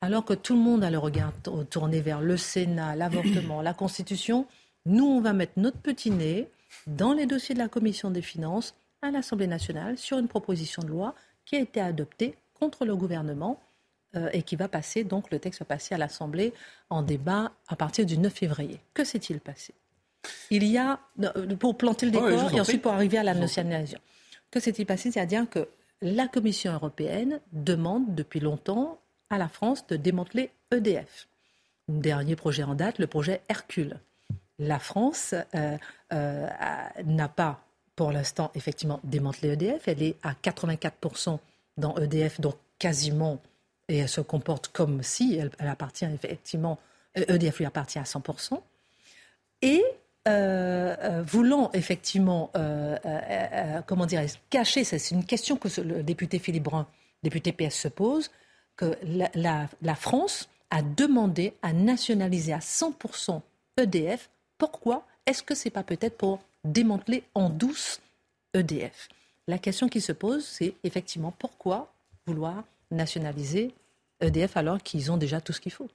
[0.00, 1.32] Alors que tout le monde a le regard
[1.70, 4.46] tourné vers le Sénat, l'avortement, la Constitution,
[4.86, 6.48] nous, on va mettre notre petit nez
[6.86, 10.88] dans les dossiers de la Commission des finances à l'Assemblée nationale sur une proposition de
[10.88, 13.60] loi qui a été adoptée contre le gouvernement
[14.16, 16.52] euh, et qui va passer, donc le texte va passer à l'Assemblée
[16.90, 18.80] en débat à partir du 9 février.
[18.94, 19.74] Que s'est-il passé?
[20.50, 23.34] Il y a, euh, pour planter le je décor et ensuite pour arriver à la
[23.34, 24.00] nationalisation.
[24.50, 25.10] Que s'est-il passé?
[25.10, 25.68] C'est-à-dire que
[26.00, 28.98] la Commission européenne demande depuis longtemps
[29.30, 31.28] à la France de démanteler EDF.
[31.88, 33.98] Dernier projet en date, le projet Hercule.
[34.58, 35.76] La France euh,
[36.12, 36.48] euh,
[37.04, 37.60] n'a pas,
[37.96, 39.88] pour l'instant, effectivement démantelé EDF.
[39.88, 41.38] Elle est à 84%
[41.76, 43.40] dans EDF, donc quasiment,
[43.88, 46.78] et elle se comporte comme si elle, appartient effectivement,
[47.16, 48.60] euh, EDF lui appartient à 100%.
[49.62, 49.82] Et
[50.28, 52.50] euh, euh, voulant effectivement,
[53.86, 56.86] comment dirais-je, cacher, c'est une question que le député Philippe Brun,
[57.22, 58.30] député PS, se pose,
[58.76, 63.40] que la, la- la France a demandé à nationaliser à 100%
[63.78, 64.28] EDF.
[64.58, 68.00] Pourquoi Est-ce que c'est pas peut-être pour démanteler en douce
[68.54, 69.08] EDF?
[69.46, 71.90] La question qui se pose, c'est effectivement pourquoi
[72.26, 73.74] vouloir nationaliser
[74.20, 75.88] EDF alors qu'ils ont déjà tout ce qu'il faut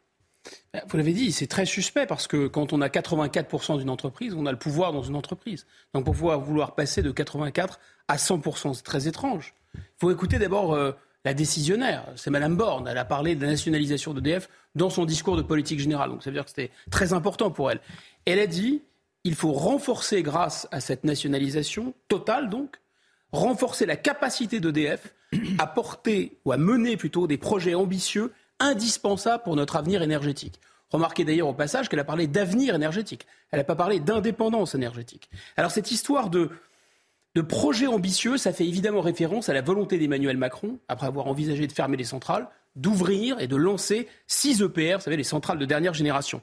[0.74, 4.34] Ben, Vous l'avez dit, c'est très suspect parce que quand on a 84% d'une entreprise,
[4.34, 5.66] on a le pouvoir dans une entreprise.
[5.94, 9.54] Donc pour pouvoir vouloir passer de 84 à 100%, c'est très étrange.
[9.76, 10.92] Il faut écouter d'abord euh,
[11.26, 12.88] la décisionnaire, c'est Madame Borne.
[12.88, 16.10] Elle a parlé de la nationalisation d'EDF dans son discours de politique générale.
[16.10, 17.80] Donc ça veut dire que c'était très important pour elle.
[18.26, 18.82] Elle a dit
[19.24, 22.78] il faut renforcer grâce à cette nationalisation totale donc
[23.34, 25.14] renforcer la capacité d'EDF
[25.58, 30.60] à porter ou à mener plutôt des projets ambitieux indispensables pour notre avenir énergétique.
[30.92, 33.26] Remarquez d'ailleurs au passage qu'elle a parlé d'avenir énergétique.
[33.52, 35.30] Elle n'a pas parlé d'indépendance énergétique.
[35.58, 36.52] Alors cette histoire de,
[37.34, 41.66] de projet ambitieux, ça fait évidemment référence à la volonté d'Emmanuel Macron, après avoir envisagé
[41.66, 45.66] de fermer les centrales, d'ouvrir et de lancer 6 EPR, vous savez, les centrales de
[45.66, 46.42] dernière génération.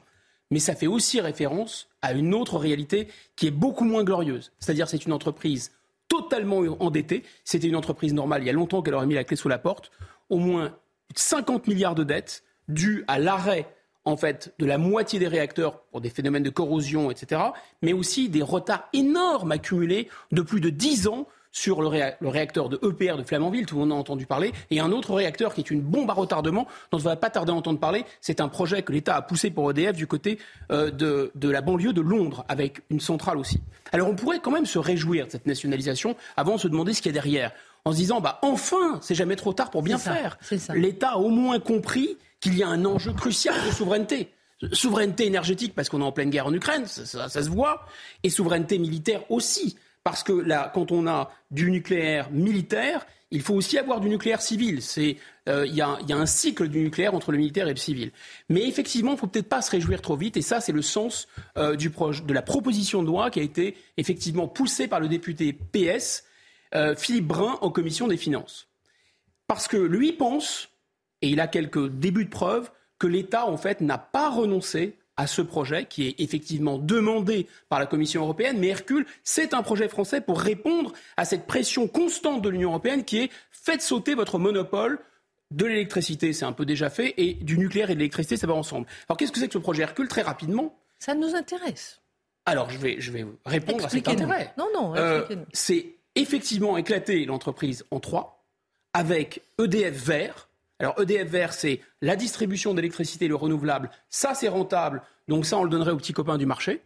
[0.49, 4.51] Mais ça fait aussi référence à une autre réalité qui est beaucoup moins glorieuse.
[4.59, 5.71] C'est-à-dire c'est une entreprise
[6.11, 7.23] totalement endettée.
[7.45, 8.43] C'était une entreprise normale.
[8.43, 9.91] Il y a longtemps qu'elle aurait mis la clé sous la porte.
[10.29, 10.77] Au moins
[11.15, 16.01] 50 milliards de dettes dues à l'arrêt en fait de la moitié des réacteurs pour
[16.01, 17.41] des phénomènes de corrosion, etc.,
[17.81, 22.79] mais aussi des retards énormes accumulés de plus de 10 ans sur le, réacteur de
[22.81, 25.61] EPR de Flamanville, tout le monde en a entendu parler, et un autre réacteur qui
[25.61, 28.05] est une bombe à retardement dont on ne va pas tarder à entendre parler.
[28.21, 30.39] C'est un projet que l'État a poussé pour EDF du côté
[30.71, 33.61] euh, de, de, la banlieue de Londres, avec une centrale aussi.
[33.91, 37.01] Alors on pourrait quand même se réjouir de cette nationalisation avant de se demander ce
[37.01, 37.51] qu'il y a derrière,
[37.85, 40.37] en se disant, bah enfin, c'est jamais trop tard pour bien faire.
[40.73, 44.31] L'État a au moins compris qu'il y a un enjeu crucial de souveraineté.
[44.73, 47.85] Souveraineté énergétique parce qu'on est en pleine guerre en Ukraine, ça, se voit,
[48.23, 49.75] et souveraineté militaire aussi.
[50.03, 54.41] Parce que là, quand on a du nucléaire militaire, il faut aussi avoir du nucléaire
[54.41, 54.79] civil.
[55.47, 58.11] Euh, il y, a un cycle du nucléaire entre le militaire et le civil.
[58.49, 60.37] Mais effectivement, il ne faut peut-être pas se réjouir trop vite.
[60.37, 64.47] Et ça, c'est le sens euh, de la proposition de loi qui a été effectivement
[64.47, 66.25] poussée par le député PS,
[66.75, 68.67] euh, Philippe Brun, en commission des finances.
[69.47, 70.69] Parce que lui pense
[71.21, 75.27] et il a quelques débuts de preuve que l'État, en fait, n'a pas renoncé à
[75.27, 78.57] ce projet qui est effectivement demandé par la Commission européenne.
[78.57, 83.03] Mais Hercule, c'est un projet français pour répondre à cette pression constante de l'Union européenne
[83.03, 84.97] qui est faites sauter votre monopole
[85.51, 88.53] de l'électricité, c'est un peu déjà fait, et du nucléaire et de l'électricité, ça va
[88.53, 88.87] ensemble.
[89.07, 90.75] Alors qu'est-ce que c'est que ce projet Hercule Très rapidement?
[90.97, 92.01] Ça nous intéresse.
[92.47, 94.53] Alors je vais, je vais répondre à cet intérêt.
[94.57, 98.43] Non, non, euh, c'est effectivement éclater l'entreprise en trois,
[98.93, 100.49] avec EDF Vert,
[100.81, 103.91] alors EDF Vert, c'est la distribution d'électricité, le renouvelable.
[104.09, 105.03] Ça, c'est rentable.
[105.27, 106.81] Donc ça, on le donnerait aux petits copains du marché.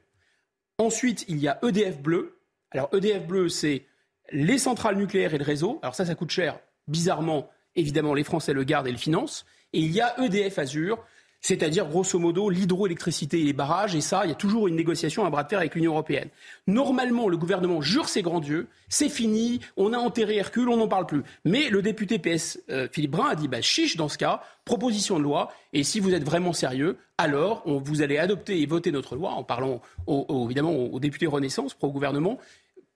[0.77, 2.37] Ensuite, il y a EDF Bleu.
[2.71, 3.85] Alors EDF Bleu, c'est
[4.31, 5.79] les centrales nucléaires et le réseau.
[5.81, 6.59] Alors ça, ça coûte cher.
[6.89, 9.45] Bizarrement, évidemment, les Français le gardent et le financent.
[9.71, 11.01] Et il y a EDF Azur
[11.45, 15.27] c'est-à-dire grosso modo l'hydroélectricité et les barrages, et ça, il y a toujours une négociation,
[15.27, 16.29] un bras de fer avec l'Union européenne.
[16.65, 20.87] Normalement, le gouvernement jure ses grands dieux, c'est fini, on a enterré Hercule, on n'en
[20.87, 21.21] parle plus.
[21.43, 25.19] Mais le député PS euh, Philippe Brun a dit, bah, chiche dans ce cas, proposition
[25.19, 29.15] de loi, et si vous êtes vraiment sérieux, alors vous allez adopter et voter notre
[29.15, 32.39] loi, en parlant évidemment aux, députés Renaissance, pro-gouvernement,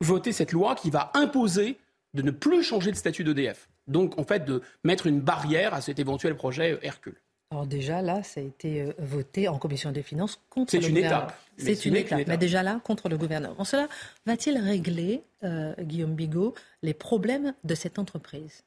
[0.02, 1.78] voter cette loi qui va imposer
[2.16, 3.70] de ne plus changer de statut d'EDF.
[3.88, 7.22] Donc, en fait, de mettre une barrière à cet éventuel projet Hercule.
[7.52, 11.28] Alors déjà là, ça a été euh, voté en commission des finances contre le gouvernement.
[11.58, 12.28] C'est une, étape.
[12.28, 13.64] Mais déjà là, contre le gouvernement.
[13.64, 13.88] Cela
[14.28, 18.64] va-t-il régler, euh, Guillaume Bigot, les problèmes de cette entreprise?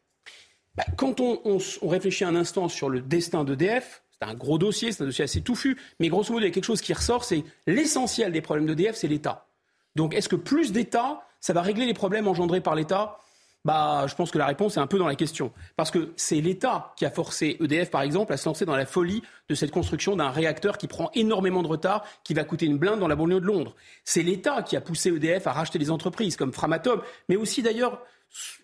[0.75, 5.05] Bah, Quand on, réfléchit un instant sur le destin d'EDF, c'est un gros dossier, c'est
[5.05, 7.45] un dossier assez touffu, mais grosso modo, il y a quelque chose qui ressort, c'est
[7.69, 9.47] l'essentiel des problèmes d'EDF, c'est l'État.
[9.95, 13.19] Donc est-ce que plus d'État, ça va régler les problèmes engendrés par l'État?
[13.65, 15.53] Bah, je pense que la réponse est un peu dans la question.
[15.77, 18.87] Parce que c'est l'État qui a forcé EDF, par exemple, à se lancer dans la
[18.87, 22.79] folie de cette construction d'un réacteur qui prend énormément de retard, qui va coûter une
[22.79, 23.77] blinde dans la banlieue de Londres.
[24.05, 28.03] C'est l'État qui a poussé EDF à racheter des entreprises comme Framatome, mais aussi d'ailleurs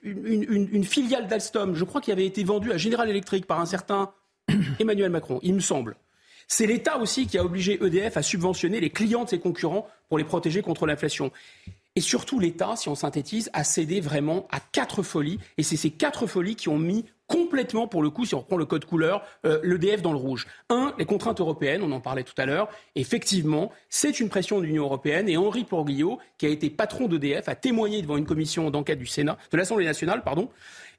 [0.03, 4.13] une, filiale d'Alstom, je crois, qui avait été vendue à General Electric par un certain
[4.81, 5.97] Emmanuel Macron, il me semble.
[6.51, 10.17] C'est l'État aussi qui a obligé EDF à subventionner les clients de ses concurrents pour
[10.17, 11.31] les protéger contre l'inflation.
[11.99, 15.41] Et surtout, l'État, si on synthétise, a cédé vraiment à quatre folies.
[15.57, 18.57] Et c'est ces quatre folies qui ont mis complètement, pour le coup, si on reprend
[18.57, 20.47] le code couleur, euh, l'EDF dans le rouge.
[20.71, 22.69] Un, les contraintes européennes, on en parlait tout à l'heure.
[22.95, 25.29] Effectivement, c'est une pression de l'Union européenne.
[25.29, 29.07] Et Henri Porguillot, qui a été patron d'EDF, a témoigné devant une commission d'enquête du
[29.07, 30.51] Sénat, de l'Assemblée nationale, pardon.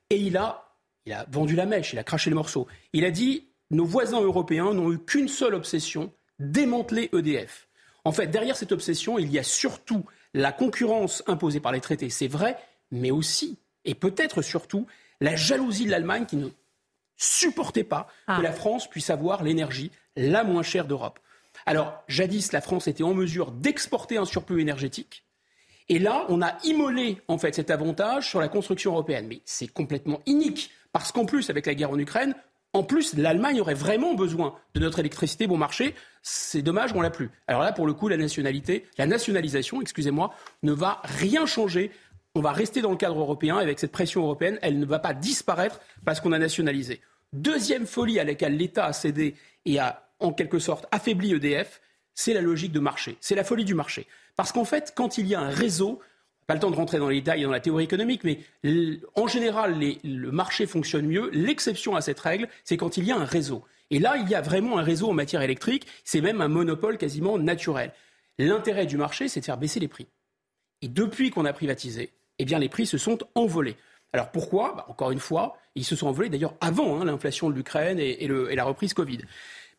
[0.10, 2.68] Et il a, il a vendu la mèche, il a craché le morceau.
[2.92, 7.70] Il a dit nos voisins européens n'ont eu qu'une seule obsession démanteler EDF.
[8.04, 12.10] En fait, derrière cette obsession, il y a surtout la concurrence imposée par les traités,
[12.10, 12.58] c'est vrai,
[12.92, 14.88] mais aussi, et peut-être surtout,
[15.22, 16.50] la jalousie de l'Allemagne qui ne
[17.18, 18.42] supportait pas que ah.
[18.42, 21.20] la France puisse avoir l'énergie la moins chère d'Europe.
[21.66, 25.26] Alors, jadis, la France était en mesure d'exporter un surplus énergétique.
[25.90, 29.28] Et là, on a immolé en fait cet avantage sur la construction européenne.
[29.28, 32.36] Mais c'est complètement inique, parce qu'en plus, avec la guerre en Ukraine,
[32.74, 35.96] en plus, l'Allemagne aurait vraiment besoin de notre électricité bon marché.
[36.22, 37.32] C'est dommage, on l'a plus.
[37.48, 41.92] Alors là, pour le coup, la nationalité, la nationalisation, excusez-moi, ne va rien changer.
[42.36, 44.60] On va rester dans le cadre européen avec cette pression européenne.
[44.62, 47.02] Elle ne va pas disparaître parce qu'on a nationalisé.
[47.34, 51.82] Deuxième folie à laquelle l'État a cédé et a, en quelque sorte, affaibli EDF,
[52.14, 53.18] c'est la logique de marché.
[53.20, 54.06] C'est la folie du marché.
[54.36, 56.00] Parce qu'en fait, quand il y a un réseau,
[56.50, 58.40] pas le temps de rentrer dans les détails et dans la théorie économique, mais
[59.14, 61.30] en général, le marché fonctionne mieux.
[61.32, 63.64] L'exception à cette règle, c'est quand il y a un réseau.
[63.92, 65.86] Et là, il y a vraiment un réseau en matière électrique.
[66.04, 67.94] C'est même un monopole quasiment naturel.
[68.40, 70.08] L'intérêt du marché, c'est de faire baisser les prix.
[70.82, 73.76] Et depuis qu'on a privatisé, eh bien, les prix se sont envolés.
[74.12, 74.74] Alors pourquoi?
[74.76, 78.24] Bah, Encore une fois, ils se sont envolés d'ailleurs avant hein, l'inflation de l'Ukraine et,
[78.24, 79.20] et la reprise Covid.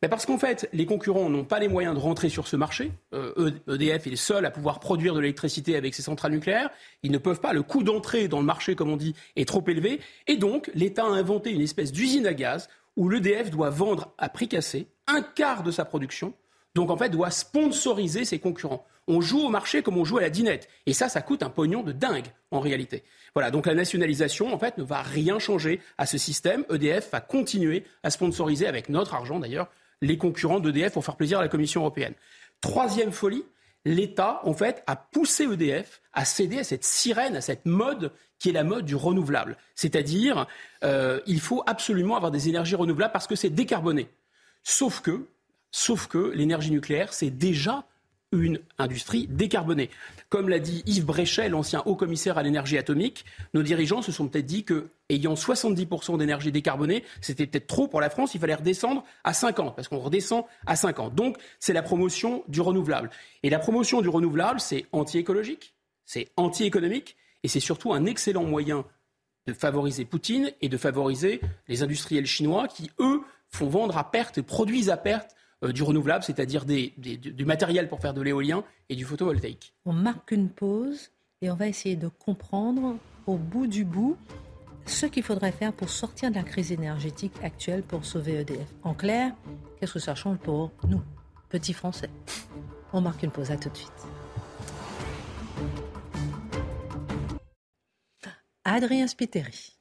[0.08, 2.90] Parce qu'en fait, les concurrents n'ont pas les moyens de rentrer sur ce marché.
[3.12, 6.70] Euh, EDF est le seul à pouvoir produire de l'électricité avec ses centrales nucléaires.
[7.02, 7.52] Ils ne peuvent pas.
[7.52, 10.00] Le coût d'entrée dans le marché, comme on dit, est trop élevé.
[10.26, 14.30] Et donc, l'État a inventé une espèce d'usine à gaz où l'EDF doit vendre à
[14.30, 16.32] prix cassé un quart de sa production.
[16.74, 18.86] Donc, en fait, doit sponsoriser ses concurrents.
[19.06, 20.68] On joue au marché comme on joue à la dinette.
[20.86, 23.02] Et ça, ça coûte un pognon de dingue, en réalité.
[23.34, 26.64] Voilà, donc la nationalisation, en fait, ne va rien changer à ce système.
[26.70, 29.68] EDF va continuer à sponsoriser, avec notre argent d'ailleurs,
[30.00, 32.14] les concurrents d'EDF pour faire plaisir à la Commission européenne.
[32.60, 33.44] Troisième folie,
[33.84, 38.48] l'État, en fait, a poussé EDF à céder à cette sirène, à cette mode qui
[38.48, 39.56] est la mode du renouvelable.
[39.74, 40.46] C'est-à-dire,
[40.84, 44.08] euh, il faut absolument avoir des énergies renouvelables parce que c'est décarboné.
[44.64, 45.26] Sauf que,
[45.70, 47.84] sauf que l'énergie nucléaire, c'est déjà
[48.32, 49.90] une industrie décarbonée.
[50.28, 54.28] Comme l'a dit Yves Bréchet, l'ancien haut commissaire à l'énergie atomique, nos dirigeants se sont
[54.28, 58.54] peut-être dit que, ayant 70% d'énergie décarbonée, c'était peut-être trop pour la France, il fallait
[58.54, 61.14] redescendre à 50, parce qu'on redescend à 50.
[61.14, 63.10] Donc, c'est la promotion du renouvelable.
[63.42, 68.84] Et la promotion du renouvelable, c'est anti-écologique, c'est anti-économique, et c'est surtout un excellent moyen
[69.46, 74.40] de favoriser Poutine et de favoriser les industriels chinois qui, eux, font vendre à perte
[74.42, 79.74] produisent à perte du renouvelable, c'est-à-dire du matériel pour faire de l'éolien et du photovoltaïque.
[79.84, 81.10] On marque une pause
[81.42, 82.96] et on va essayer de comprendre
[83.26, 84.16] au bout du bout
[84.86, 88.68] ce qu'il faudrait faire pour sortir de la crise énergétique actuelle pour sauver EDF.
[88.82, 89.34] En clair,
[89.78, 91.02] qu'est-ce que ça change pour nous,
[91.48, 92.10] petits Français?
[92.92, 93.92] On marque une pause, à tout de suite.
[98.64, 99.79] Adrien Spiteri.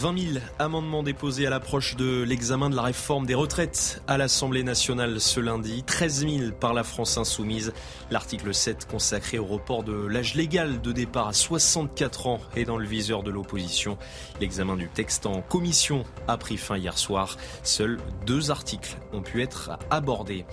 [0.00, 4.62] 20 000 amendements déposés à l'approche de l'examen de la réforme des retraites à l'Assemblée
[4.62, 5.82] nationale ce lundi.
[5.82, 7.74] 13 000 par la France insoumise.
[8.10, 12.78] L'article 7 consacré au report de l'âge légal de départ à 64 ans est dans
[12.78, 13.98] le viseur de l'opposition.
[14.40, 17.36] L'examen du texte en commission a pris fin hier soir.
[17.62, 20.46] Seuls deux articles ont pu être abordés.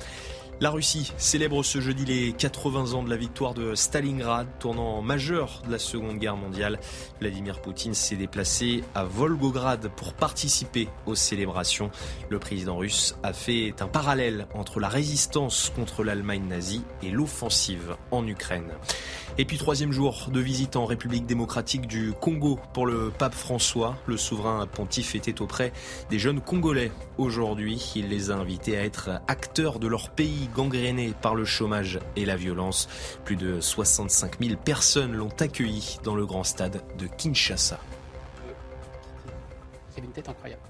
[0.60, 5.62] La Russie célèbre ce jeudi les 80 ans de la victoire de Stalingrad, tournant majeur
[5.68, 6.80] de la Seconde Guerre mondiale.
[7.20, 11.92] Vladimir Poutine s'est déplacé à Volgograd pour participer aux célébrations.
[12.30, 17.96] Le président russe a fait un parallèle entre la résistance contre l'Allemagne nazie et l'offensive
[18.10, 18.72] en Ukraine.
[19.40, 23.96] Et puis troisième jour de visite en République démocratique du Congo pour le pape François.
[24.08, 25.74] Le souverain pontife était auprès
[26.10, 27.94] des jeunes Congolais aujourd'hui.
[27.96, 32.26] Il les a invités à être acteurs de leur pays gangréné par le chômage et
[32.26, 32.90] la violence.
[33.26, 37.80] Plus de 65 000 personnes l'ont accueilli dans le grand stade de Kinshasa.
[39.90, 40.64] C'est une tête incroyable.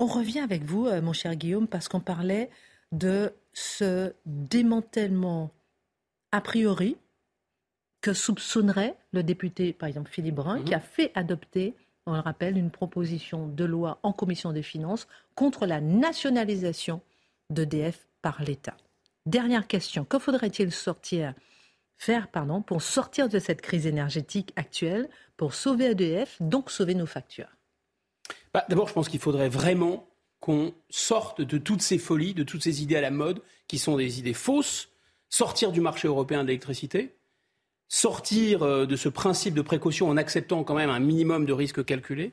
[0.00, 2.50] On revient avec vous, euh, mon cher Guillaume, parce qu'on parlait
[2.90, 5.52] de ce démantèlement
[6.32, 6.96] a priori
[8.00, 10.78] que soupçonnerait le député, par exemple Philippe Brun, qui mhm.
[10.78, 11.74] a fait adopter,
[12.06, 17.02] on le rappelle, une proposition de loi en commission des finances contre la nationalisation
[17.50, 18.76] d'EDF par l'État.
[19.26, 21.34] Dernière question, que faudrait-il sortir,
[21.98, 27.06] faire pardon, pour sortir de cette crise énergétique actuelle, pour sauver EDF, donc sauver nos
[27.06, 27.48] factures?
[28.54, 30.08] Bah, D'abord, je pense qu'il faudrait vraiment
[30.40, 33.96] qu'on sorte de toutes ces folies, de toutes ces idées à la mode, qui sont
[33.96, 34.88] des idées fausses,
[35.28, 37.14] sortir du marché européen de l'électricité,
[37.90, 41.84] sortir euh, de ce principe de précaution en acceptant quand même un minimum de risques
[41.84, 42.32] calculés,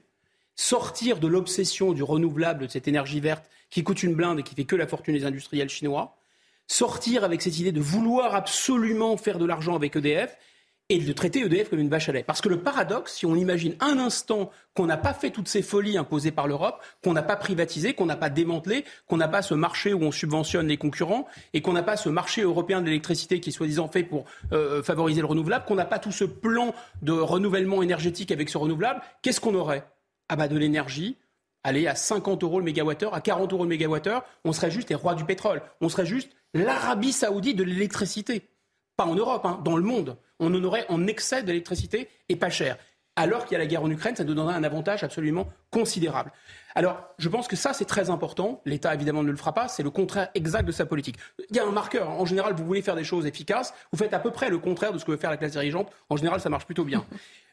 [0.56, 4.56] sortir de l'obsession du renouvelable, de cette énergie verte qui coûte une blinde et qui
[4.56, 6.15] fait que la fortune des industriels chinois,
[6.67, 10.38] sortir avec cette idée de vouloir absolument faire de l'argent avec EDF
[10.89, 12.23] et de traiter EDF comme une vache à lait.
[12.23, 15.62] Parce que le paradoxe, si on imagine un instant qu'on n'a pas fait toutes ces
[15.62, 19.41] folies imposées par l'Europe, qu'on n'a pas privatisé, qu'on n'a pas démantelé, qu'on n'a pas
[19.41, 22.86] ce marché où on subventionne les concurrents et qu'on n'a pas ce marché européen de
[22.86, 26.23] l'électricité qui est soi-disant fait pour euh, favoriser le renouvelable, qu'on n'a pas tout ce
[26.23, 29.86] plan de renouvellement énergétique avec ce renouvelable, qu'est-ce qu'on aurait?
[30.30, 31.17] Ah bah de l'énergie,
[31.63, 34.95] aller à 50 euros le mégawattheure, à 40 euros le mégawattheure, on serait juste les
[34.95, 35.62] rois du pétrole.
[35.82, 38.47] On serait juste l'Arabie saoudite de l'électricité.
[38.97, 42.49] Pas en Europe, hein, dans le monde on en aurait en excès d'électricité et pas
[42.49, 42.77] cher.
[43.15, 46.31] Alors qu'il y a la guerre en Ukraine, ça nous donnerait un avantage absolument considérable.
[46.75, 48.62] Alors, je pense que ça, c'est très important.
[48.65, 49.67] L'État, évidemment, ne le fera pas.
[49.67, 51.17] C'est le contraire exact de sa politique.
[51.49, 52.12] Il y a un marqueur.
[52.12, 53.73] En général, vous voulez faire des choses efficaces.
[53.91, 55.91] Vous faites à peu près le contraire de ce que veut faire la classe dirigeante.
[56.10, 57.03] En général, ça marche plutôt bien.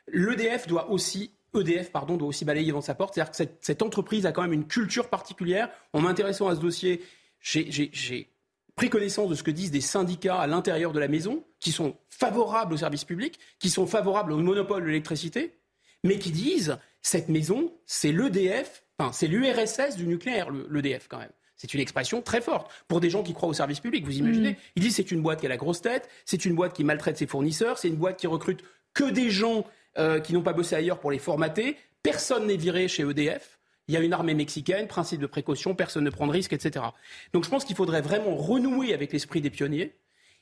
[0.08, 3.14] L'EDF doit aussi EDF pardon, doit aussi balayer devant sa porte.
[3.14, 5.70] C'est-à-dire que cette, cette, entreprise a quand même une culture particulière.
[5.94, 7.02] En m'intéressant à ce dossier,
[7.40, 8.33] j'ai
[8.76, 11.96] pris connaissance de ce que disent des syndicats à l'intérieur de la maison, qui sont
[12.10, 15.54] favorables au service public, qui sont favorables au monopole de l'électricité,
[16.02, 21.32] mais qui disent cette maison, c'est l'EDF, enfin, c'est l'URSS du nucléaire, l'EDF quand même.
[21.56, 24.04] C'est une expression très forte pour des gens qui croient au service public.
[24.04, 24.56] Vous imaginez mmh.
[24.76, 27.16] Ils disent c'est une boîte qui a la grosse tête, c'est une boîte qui maltraite
[27.16, 29.64] ses fournisseurs, c'est une boîte qui recrute que des gens
[29.96, 31.76] euh, qui n'ont pas bossé ailleurs pour les formater.
[32.02, 33.53] Personne n'est viré chez EDF.
[33.88, 36.86] Il y a une armée mexicaine, principe de précaution, personne ne prend de risque, etc.
[37.32, 39.94] Donc je pense qu'il faudrait vraiment renouer avec l'esprit des pionniers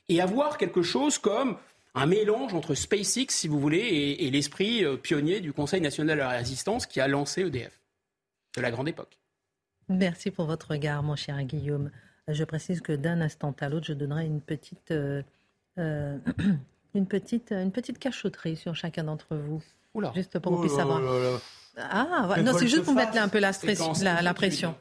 [0.09, 1.57] et avoir quelque chose comme
[1.95, 6.15] un mélange entre SpaceX, si vous voulez, et, et l'esprit euh, pionnier du Conseil national
[6.17, 7.79] de la résistance qui a lancé EDF
[8.55, 9.19] de la grande époque.
[9.89, 11.91] Merci pour votre regard, mon cher Guillaume.
[12.29, 15.21] Je précise que d'un instant à l'autre, je donnerai une petite, euh,
[15.77, 16.17] euh,
[16.95, 19.61] une petite, une petite cachotterie sur chacun d'entre vous.
[19.93, 20.11] Oula.
[20.15, 21.01] Juste pour qu'on Oh puisse là savoir.
[21.01, 21.39] là là.
[21.77, 24.75] Ah, non, c'est juste pour mettre là un peu la, stress- la, la pression.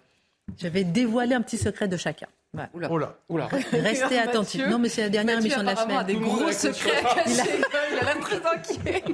[0.60, 2.26] Je vais dévoiler un petit secret de chacun.
[2.52, 2.88] Voilà.
[2.90, 3.16] Oh là.
[3.30, 3.46] Oula.
[3.72, 4.66] Restez Mathieu- attentifs.
[4.66, 6.18] Non, mais c'est la dernière Mathieu, émission de la apparemment, a semaine.
[6.18, 7.60] des gros secrets à cacher.
[7.92, 9.04] Il a l'air très inquiet.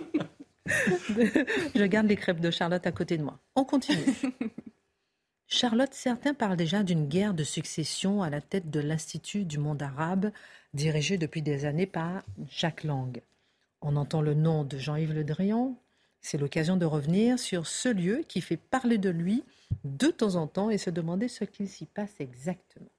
[1.77, 3.39] Je garde les crêpes de Charlotte à côté de moi.
[3.55, 4.03] On continue.
[5.47, 9.83] Charlotte, certains parlent déjà d'une guerre de succession à la tête de l'Institut du monde
[9.83, 10.31] arabe,
[10.75, 13.23] dirigé depuis des années par Jacques Lang.
[13.81, 15.75] On entend le nom de Jean-Yves Le Drian.
[16.21, 19.45] C'est l'occasion de revenir sur ce lieu qui fait parler de lui
[19.85, 22.91] de temps en temps et se demander ce qu'il s'y passe exactement.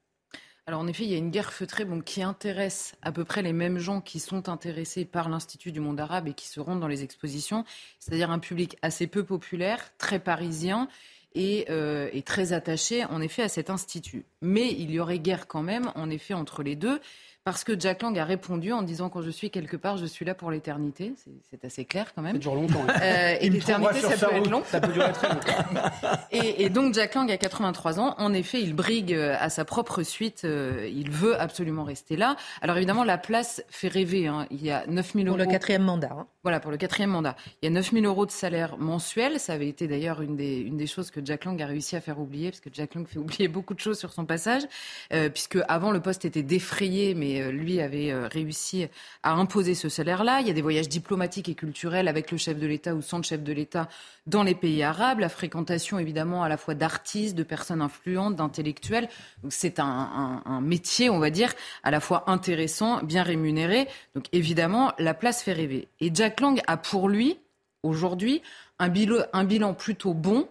[0.66, 3.42] Alors en effet, il y a une guerre feutrée bon, qui intéresse à peu près
[3.42, 6.80] les mêmes gens qui sont intéressés par l'Institut du monde arabe et qui se rendent
[6.80, 7.64] dans les expositions,
[7.98, 10.88] c'est-à-dire un public assez peu populaire, très parisien
[11.34, 14.24] et, euh, et très attaché en effet à cet institut.
[14.42, 17.00] Mais il y aurait guerre quand même en effet entre les deux.
[17.42, 20.24] Parce que Jack Lang a répondu en disant quand je suis quelque part, je suis
[20.26, 21.14] là pour l'éternité.
[21.50, 22.38] C'est- assez clair quand Ça même.
[22.38, 22.84] dure longtemps.
[22.88, 22.94] hein.
[23.02, 24.62] Euh, et l'éternité, ça peut être long.
[24.66, 25.50] Ça peut durer très longtemps.
[26.32, 28.14] Et, et donc Jack Lang a 83 ans.
[28.18, 30.42] En effet, il brigue euh, à sa propre suite.
[30.44, 32.36] euh, il veut absolument rester là.
[32.62, 34.26] Alors évidemment, la place fait rêver.
[34.26, 34.46] hein.
[34.50, 35.44] Il y a 9000 Pour euros.
[35.44, 36.10] le quatrième mandat.
[36.12, 36.26] hein.
[36.42, 37.36] Voilà, pour le quatrième mandat.
[37.60, 39.38] Il y a 9000 euros de salaire mensuel.
[39.38, 42.48] Ça avait été d'ailleurs une des, choses que Jack Lang a réussi à faire oublier,
[42.50, 44.62] parce que Jack Lang fait oublier beaucoup de choses sur son passage,
[45.12, 48.86] euh, puisque avant le poste était défrayé, mais euh, lui avait euh, réussi
[49.22, 50.40] à imposer ce salaire-là.
[50.40, 53.18] Il y a des voyages diplomatiques et culturels avec le chef de l'État ou sans
[53.18, 53.88] le chef de l'État
[54.26, 59.08] dans les pays arabes, la fréquentation évidemment à la fois d'artistes, de personnes influentes, d'intellectuels.
[59.50, 63.88] C'est un, un- un métier, on va dire, à la fois intéressant, bien rémunéré.
[64.14, 65.88] Donc évidemment, la place fait rêver.
[66.00, 67.38] Et Jack Lang a pour lui,
[67.82, 68.42] aujourd'hui,
[68.78, 70.48] un bilan, plutôt bon.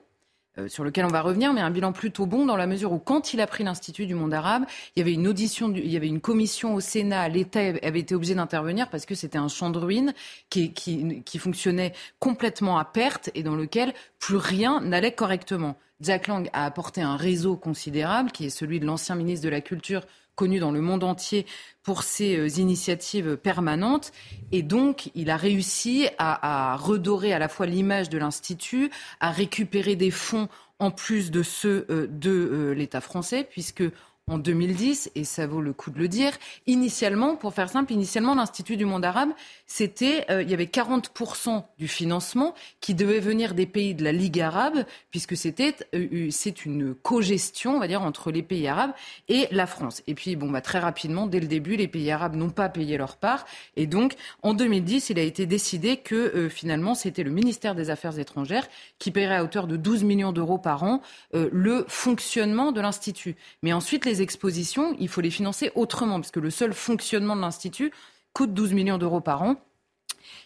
[0.58, 3.00] euh, sur lequel on va revenir, mais un bilan plutôt bon dans la mesure où
[3.00, 4.63] quand il a pris l'Institut du monde arabe,
[4.96, 8.15] il y avait une audition, il y avait une commission au Sénat, l'État avait été
[8.15, 10.13] obligé d'intervenir parce que c'était un champ de ruines
[10.50, 15.78] qui, qui fonctionnait complètement à perte et dans lequel plus rien n'allait correctement.
[16.02, 19.62] Jack Lang a apporté un réseau considérable qui est celui de l'ancien ministre de la
[19.62, 20.02] Culture
[20.39, 21.45] connu dans le monde entier
[21.84, 24.13] pour ses euh, initiatives permanentes.
[24.54, 29.97] Et donc, il a réussi à, redorer à la fois l'image de l'Institut, à récupérer
[29.97, 30.47] des fonds
[30.80, 33.84] en plus de ceux euh, de euh, l'État français, puisque
[34.30, 36.32] en 2010, et ça vaut le coup de le dire,
[36.67, 39.32] initialement, pour faire simple, initialement, l'Institut du monde arabe,
[39.72, 44.12] c'était, euh, il y avait 40% du financement qui devait venir des pays de la
[44.12, 48.68] Ligue arabe, puisque c'était, euh, euh, c'est une co-gestion, on va dire, entre les pays
[48.68, 48.94] arabes
[49.28, 50.02] et la France.
[50.08, 52.98] Et puis, bon, bah, très rapidement, dès le début, les pays arabes n'ont pas payé
[52.98, 53.46] leur part.
[53.76, 57.92] Et donc, en 2010, il a été décidé que, euh, finalement, c'était le ministère des
[57.92, 61.02] Affaires étrangères qui paierait à hauteur de 12 millions d'euros par an
[61.36, 63.36] euh, le fonctionnement de l'Institut.
[63.62, 67.42] Mais ensuite, les expositions, il faut les financer autrement, parce que le seul fonctionnement de
[67.42, 67.92] l'Institut
[68.34, 69.56] coûte 12 millions d'euros par an.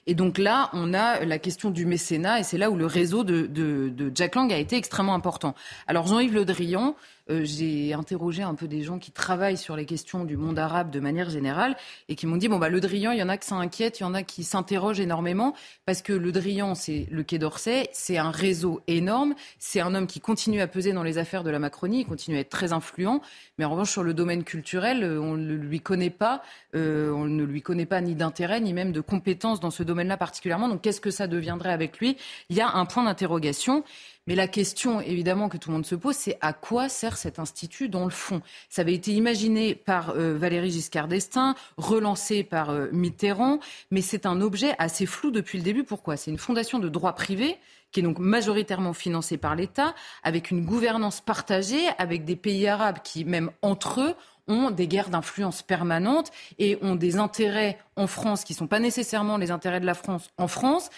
[0.05, 3.23] Et donc là, on a la question du mécénat, et c'est là où le réseau
[3.23, 5.55] de, Jack Lang a été extrêmement important.
[5.87, 6.95] Alors Jean-Yves Le Drian,
[7.29, 10.99] j'ai interrogé un peu des gens qui travaillent sur les questions du monde arabe de
[10.99, 11.75] manière générale,
[12.09, 14.03] et qui m'ont dit, bon, bah, Le Drian, il y en a qui s'inquiètent, il
[14.03, 15.53] y en a qui s'interrogent énormément,
[15.85, 20.07] parce que Le Drian, c'est le Quai d'Orsay, c'est un réseau énorme, c'est un homme
[20.07, 22.73] qui continue à peser dans les affaires de la Macronie, il continue à être très
[22.73, 23.21] influent,
[23.57, 26.41] mais en revanche, sur le domaine culturel, euh, on ne lui connaît pas,
[26.75, 30.17] euh, on ne lui connaît pas ni d'intérêt, ni même de compétences dans ce domaine-là
[30.17, 30.67] particulièrement.
[30.67, 32.17] Donc, qu'est-ce que ça deviendrait avec lui?
[32.49, 33.83] Il y a un point d'interrogation.
[34.25, 37.39] Mais la question, évidemment, que tout le monde se pose, c'est à quoi sert cet
[37.39, 38.41] institut dans le fond?
[38.69, 43.59] Ça avait été imaginé par euh, Valéry Giscard d'Estaing, relancé par euh, Mitterrand,
[43.91, 45.83] mais c'est un objet assez flou depuis le début.
[45.83, 46.15] Pourquoi?
[46.15, 47.57] C'est une fondation de droit privé
[47.91, 52.99] qui est donc majoritairement financée par l'État, avec une gouvernance partagée, avec des pays arabes
[53.03, 54.15] qui, même entre eux,
[54.47, 58.79] ont des guerres d'influence permanentes et ont des intérêts en France qui ne sont pas
[58.79, 60.89] nécessairement les intérêts de la France en France.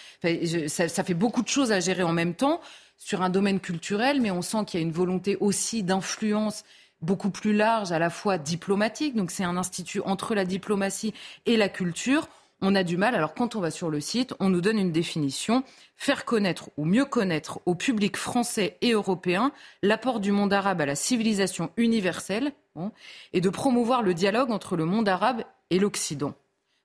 [0.68, 2.60] Ça fait beaucoup de choses à gérer en même temps
[2.96, 6.64] sur un domaine culturel, mais on sent qu'il y a une volonté aussi d'influence
[7.02, 9.14] beaucoup plus large, à la fois diplomatique.
[9.14, 12.28] Donc c'est un institut entre la diplomatie et la culture.
[12.62, 13.14] On a du mal.
[13.14, 15.62] Alors quand on va sur le site, on nous donne une définition
[15.94, 20.86] faire connaître ou mieux connaître au public français et européen l'apport du monde arabe à
[20.86, 22.92] la civilisation universelle bon,
[23.32, 26.34] et de promouvoir le dialogue entre le monde arabe et l'Occident.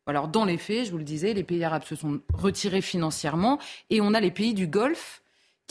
[0.08, 3.60] Alors dans les faits, je vous le disais, les pays arabes se sont retirés financièrement
[3.90, 5.21] et on a les pays du Golfe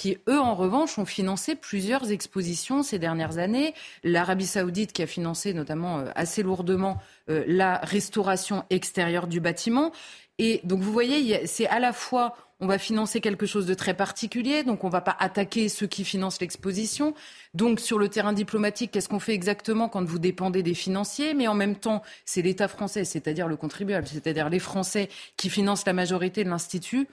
[0.01, 3.75] qui, eux, en revanche, ont financé plusieurs expositions ces dernières années.
[4.03, 6.97] L'Arabie saoudite qui a financé notamment euh, assez lourdement
[7.29, 9.93] euh, la restauration extérieure du bâtiment.
[10.39, 13.95] Et donc, vous voyez, c'est à la fois on va financer quelque chose de très
[13.95, 17.15] particulier, donc on ne va pas attaquer ceux qui financent l'exposition.
[17.55, 21.33] Donc sur le terrain diplomatique, qu'est-ce qu'on fait exactement quand vous dépendez des financiers?
[21.33, 25.87] Mais en même temps, c'est l'État français, c'est-à-dire le contribuable, c'est-à-dire les Français qui financent
[25.87, 27.09] la majorité de l'Institut.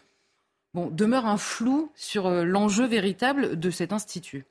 [0.78, 4.45] Bon, demeure un flou sur euh, l'enjeu véritable de cet institut.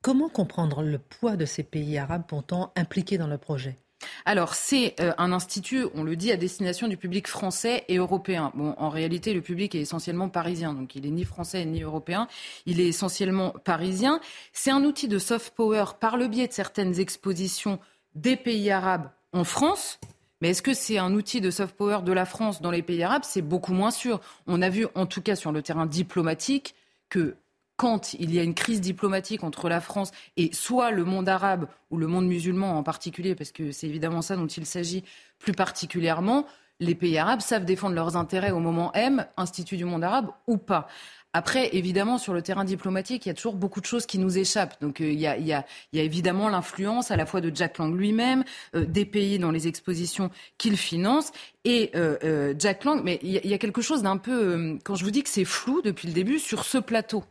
[0.00, 3.76] Comment comprendre le poids de ces pays arabes pourtant impliqués dans le projet?
[4.24, 8.52] Alors, c'est euh, un institut, on le dit, à destination du public français et européen.
[8.54, 12.26] Bon, en réalité, le public est essentiellement parisien, donc il n'est ni français ni européen,
[12.64, 14.20] il est essentiellement parisien.
[14.54, 17.78] C'est un outil de soft power par le biais de certaines expositions
[18.14, 19.98] des pays arabes en France.
[20.40, 23.02] Mais est-ce que c'est un outil de soft power de la France dans les pays
[23.02, 23.22] arabes?
[23.24, 24.20] C'est beaucoup moins sûr.
[24.46, 26.74] On a vu, en tout cas sur le terrain diplomatique,
[27.08, 27.36] que
[27.76, 31.66] quand il y a une crise diplomatique entre la France et soit le monde arabe
[31.90, 35.04] ou le monde musulman en particulier, parce que c'est évidemment ça dont il s'agit
[35.38, 36.46] plus particulièrement,
[36.80, 40.56] les pays arabes savent défendre leurs intérêts au moment M, Institut du monde arabe ou
[40.56, 40.88] pas.
[41.36, 44.38] Après, évidemment, sur le terrain diplomatique, il y a toujours beaucoup de choses qui nous
[44.38, 44.80] échappent.
[44.80, 48.44] Donc, euh, il, y a, évidemment l'influence à la fois de Jack Lang lui-même,
[48.76, 51.32] euh, des pays dans les expositions qu'il finance,
[51.64, 53.02] et euh, Jack Lang.
[53.02, 55.82] Mais il y, a quelque chose d'un peu, quand je vous dis que c'est flou
[55.82, 57.24] depuis le début, sur ce plateau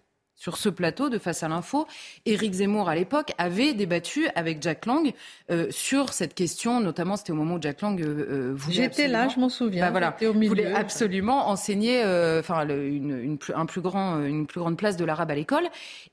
[0.43, 1.87] sur ce plateau de Face à l'info.
[2.25, 5.13] Éric Zemmour, à l'époque, avait débattu avec Jack Lang
[5.49, 8.75] euh, sur cette question, notamment c'était au moment où Jack Lang euh, euh voulait.
[8.75, 9.85] J'étais là, je m'en souviens.
[9.85, 10.49] Bah, voilà, au milieu.
[10.49, 15.05] voulait absolument enseigner, euh, enfin, une, une, un plus grand, une plus grande place de
[15.05, 15.63] l'arabe à l'école.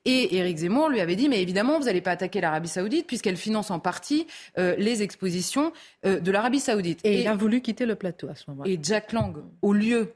[0.04, 3.36] Et Éric Zemmour lui avait dit, mais évidemment, vous n'allez pas attaquer l'Arabie Saoudite puisqu'elle
[3.36, 5.72] finance en partie les expositions
[6.04, 7.00] de l'Arabie Saoudite.
[7.02, 8.70] Et, et il a voulu quitter le plateau à ce moment-là.
[8.70, 10.14] Et Jack Lang, au lieu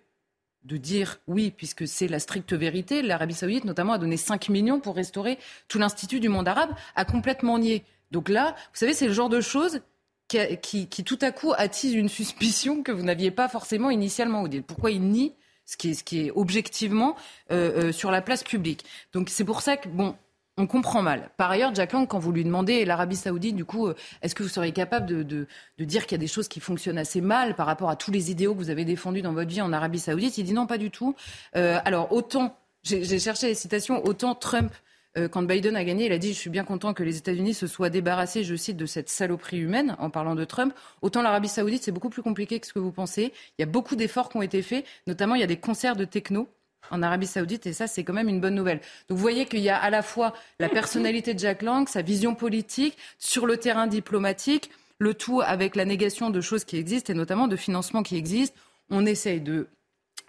[0.64, 3.02] de dire oui, puisque c'est la stricte vérité.
[3.02, 5.38] L'Arabie saoudite, notamment, a donné 5 millions pour restaurer
[5.68, 7.84] tout l'Institut du monde arabe, a complètement nié.
[8.10, 9.80] Donc là, vous savez, c'est le genre de choses
[10.28, 14.44] qui, tout à coup attise une suspicion que vous n'aviez pas forcément initialement.
[14.66, 15.34] Pourquoi il nie
[15.66, 17.16] ce qui est, objectivement
[17.50, 18.84] euh, euh, sur la place publique?
[19.12, 20.16] Donc c'est pour ça que, bon,
[20.56, 21.30] on comprend mal.
[21.36, 24.42] Par ailleurs, Jack Lang, quand vous lui demandez l'Arabie Saoudite, du coup, euh, est-ce que
[24.42, 25.46] vous seriez capable de,
[25.78, 28.30] dire qu'il y a des choses qui fonctionnent assez mal par rapport à tous les
[28.30, 30.38] idéaux que vous avez défendus dans votre vie en Arabie Saoudite?
[30.38, 31.16] Il dit non, pas du tout.
[31.56, 34.72] Euh, alors, autant, j'ai cherché les citations, autant Trump,
[35.16, 37.54] euh, quand Biden a gagné, il a dit Je suis bien content que les États-Unis
[37.54, 40.74] se soient débarrassés, je cite, de cette saloperie humaine, en parlant de Trump.
[41.02, 43.32] Autant l'Arabie Saoudite, c'est beaucoup plus compliqué que ce que vous pensez.
[43.58, 45.96] Il y a beaucoup d'efforts qui ont été faits, notamment il y a des concerts
[45.96, 46.48] de techno
[46.90, 48.80] en Arabie Saoudite, et ça, c'est quand même une bonne nouvelle.
[49.08, 52.02] Donc, vous voyez qu'il y a à la fois la personnalité de Jack Lang, sa
[52.02, 57.12] vision politique, sur le terrain diplomatique, le tout avec la négation de choses qui existent,
[57.12, 58.56] et notamment de financements qui existent.
[58.90, 59.68] On essaye de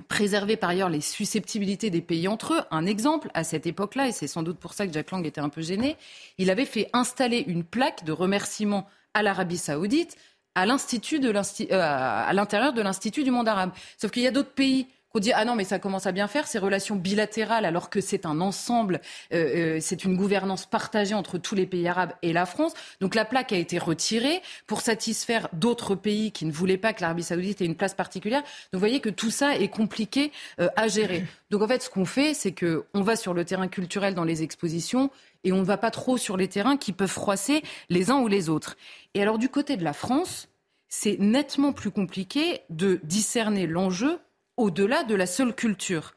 [0.08, 2.62] préserver par ailleurs les susceptibilités des pays entre eux.
[2.72, 5.42] Un exemple, à cette époque-là, et c'est sans doute pour ça que Jack Lang était
[5.42, 5.98] un peu gêné,
[6.38, 10.18] il avait fait installer une plaque de remerciement à l'Arabie saoudite
[10.56, 13.72] à euh, l'intérieur de l'Institut du monde arabe.
[13.98, 16.28] Sauf qu'il y a d'autres pays on dit ah non mais ça commence à bien
[16.28, 19.00] faire ces relations bilatérales alors que c'est un ensemble,
[19.34, 22.74] euh, euh, c'est une gouvernance partagée entre tous les pays arabes et la France.
[23.00, 27.02] Donc la plaque a été retirée pour satisfaire d'autres pays qui ne voulaient pas que
[27.02, 28.42] l'Arabie Saoudite ait une place particulière.
[28.42, 31.26] Donc vous voyez que tout ça est compliqué euh, à gérer.
[31.50, 34.26] Donc en fait ce qu'on fait c'est que on va sur le terrain culturel dans
[34.26, 35.12] les expositions
[35.46, 38.28] et on ne va pas trop sur les terrains qui peuvent froisser les uns ou
[38.28, 38.76] les autres.
[39.14, 40.50] Et alors du côté de la France,
[40.90, 44.20] c'est nettement plus compliqué de discerner l'enjeu
[44.58, 46.16] au-delà de la seule culture.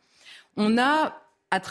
[0.56, 1.20] On a,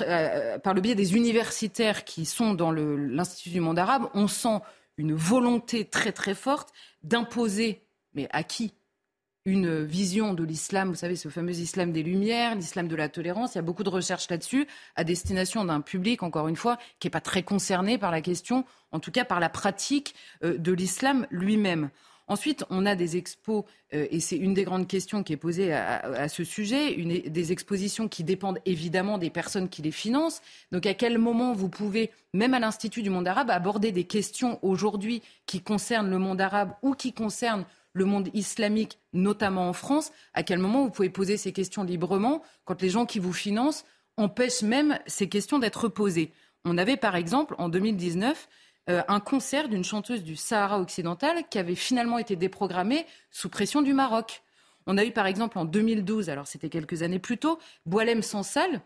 [0.01, 4.59] euh, par le biais des universitaires qui sont dans l'Institut du monde arabe, on sent
[4.97, 6.69] une volonté très très forte
[7.03, 8.73] d'imposer, mais à qui?
[9.45, 13.55] Une vision de l'islam, vous savez, ce fameux islam des Lumières, l'islam de la tolérance.
[13.55, 17.07] Il y a beaucoup de recherches là-dessus, à destination d'un public, encore une fois, qui
[17.07, 20.73] n'est pas très concerné par la question, en tout cas par la pratique euh, de
[20.73, 21.89] l'islam lui-même.
[22.29, 23.63] Ensuite, on a des expos,
[23.93, 28.09] euh, et c'est une des grandes questions qui est posée à, ce sujet, des expositions
[28.09, 30.41] qui dépendent évidemment des personnes qui les financent.
[30.71, 34.59] Donc à quel moment vous pouvez, même à l'Institut du monde arabe, aborder des questions
[34.61, 40.11] aujourd'hui qui concernent le monde arabe ou qui concernent le monde islamique, notamment en France,
[40.33, 43.85] à quel moment vous pouvez poser ces questions librement quand les gens qui vous financent
[44.17, 46.31] empêchent même ces questions d'être posées?
[46.65, 48.49] On avait par exemple en 2019
[48.89, 53.81] euh, un concert d'une chanteuse du Sahara occidental qui avait finalement été déprogrammé sous pression
[53.81, 54.43] du Maroc.
[54.85, 58.81] On a eu par exemple en 2012, alors c'était quelques années plus tôt, Boalem Sansal,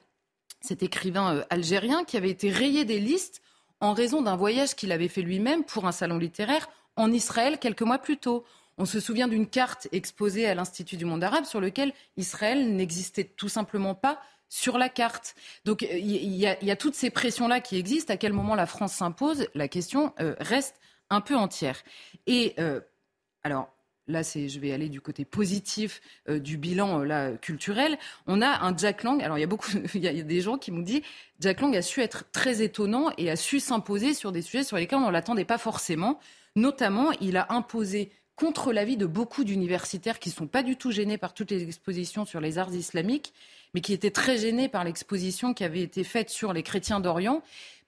[0.59, 3.41] cet écrivain euh, algérien qui avait été rayé des listes
[3.79, 7.81] en raison d'un voyage qu'il avait fait lui-même pour un salon littéraire en Israël quelques
[7.81, 8.43] mois plus tôt.
[8.77, 13.23] On se souvient d'une carte exposée à l'Institut du monde arabe sur laquelle Israël n'existait
[13.23, 14.19] tout simplement pas
[14.51, 15.33] sur la carte.
[15.65, 18.13] Donc il y, a toutes ces pressions-là qui existent.
[18.13, 19.47] À quel moment la France s'impose?
[19.55, 20.75] La question reste
[21.09, 21.81] un peu entière.
[22.27, 22.55] Et
[23.43, 23.69] alors,
[24.07, 27.97] là, c'est, je vais aller du côté positif euh, du bilan euh, culturel.
[28.27, 29.21] On a un Jack Lang.
[29.23, 31.03] Alors, il y a beaucoup, il y a des gens qui m'ont dit,
[31.39, 34.77] Jack Lang a su être très étonnant et a su s'imposer sur des sujets sur
[34.77, 36.19] lesquels on ne l'attendait pas forcément.
[36.55, 40.91] Notamment, il a imposé contre l'avis de beaucoup d'universitaires qui ne sont pas du tout
[40.91, 43.33] gênés par toutes les expositions sur les arts islamiques,
[43.73, 47.41] mais qui étaient très gênés par l'exposition qui avait été faite sur les chrétiens d'Orient.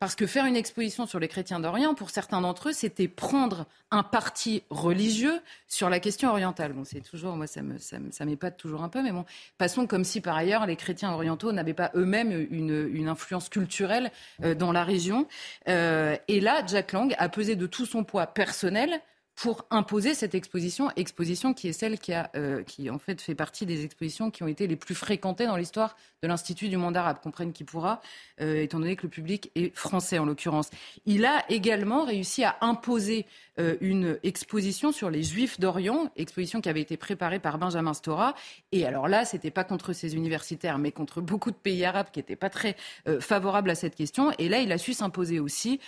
[0.03, 3.65] Parce que faire une exposition sur les chrétiens d'Orient, pour certains d'entre eux, c'était prendre
[3.89, 6.73] un parti religieux sur la question orientale.
[6.73, 9.23] Bon, c'est toujours, moi, ça me, ça, m'épate toujours un peu, mais bon,
[9.57, 14.11] passons comme si par ailleurs les chrétiens orientaux n'avaient pas eux-mêmes une, influence culturelle
[14.43, 15.25] euh, dans la région.
[15.69, 19.01] Euh, et là, Jack Lang a pesé de tout son poids personnel
[19.35, 23.33] pour imposer cette exposition, exposition qui est celle qui, a, euh, qui en fait fait
[23.33, 26.95] partie des expositions qui ont été les plus fréquentées dans l'histoire de l'Institut du monde
[26.95, 27.99] arabe, comprenne qui pourra,
[28.41, 30.69] euh, étant donné que le public est français en l'occurrence.
[31.05, 33.25] Il a également réussi à imposer
[33.59, 38.35] euh, une exposition sur les Juifs d'Orient, exposition qui avait été préparée par Benjamin Stora.
[38.71, 42.19] Et alors là, c'était pas contre ces universitaires, mais contre beaucoup de pays arabes qui
[42.19, 42.75] n'étaient pas très
[43.19, 44.31] favorables à cette question.
[44.37, 45.79] Et là, il a su s'imposer aussi.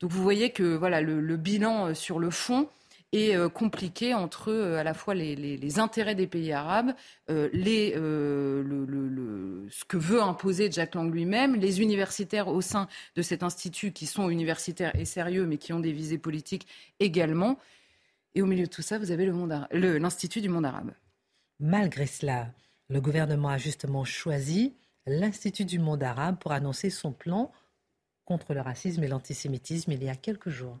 [0.00, 2.68] Donc vous voyez que voilà le bilan sur le fond
[3.12, 6.92] et euh, compliqué entre euh, à la fois les, intérêts des pays arabes,
[7.28, 13.22] euh, les, le, ce que veut imposer Jack Lang lui-même, les universitaires au sein de
[13.22, 16.66] cet institut qui sont universitaires et sérieux mais qui ont des visées politiques
[16.98, 17.58] également.
[18.34, 19.30] Et au milieu de tout ça, vous avez
[19.72, 20.92] l'Institut du monde arabe.
[21.58, 22.52] Malgré cela,
[22.88, 27.50] le gouvernement a justement choisi l'Institut du monde arabe pour annoncer son plan
[28.24, 30.78] contre le racisme et l'antisémitisme il y a quelques jours.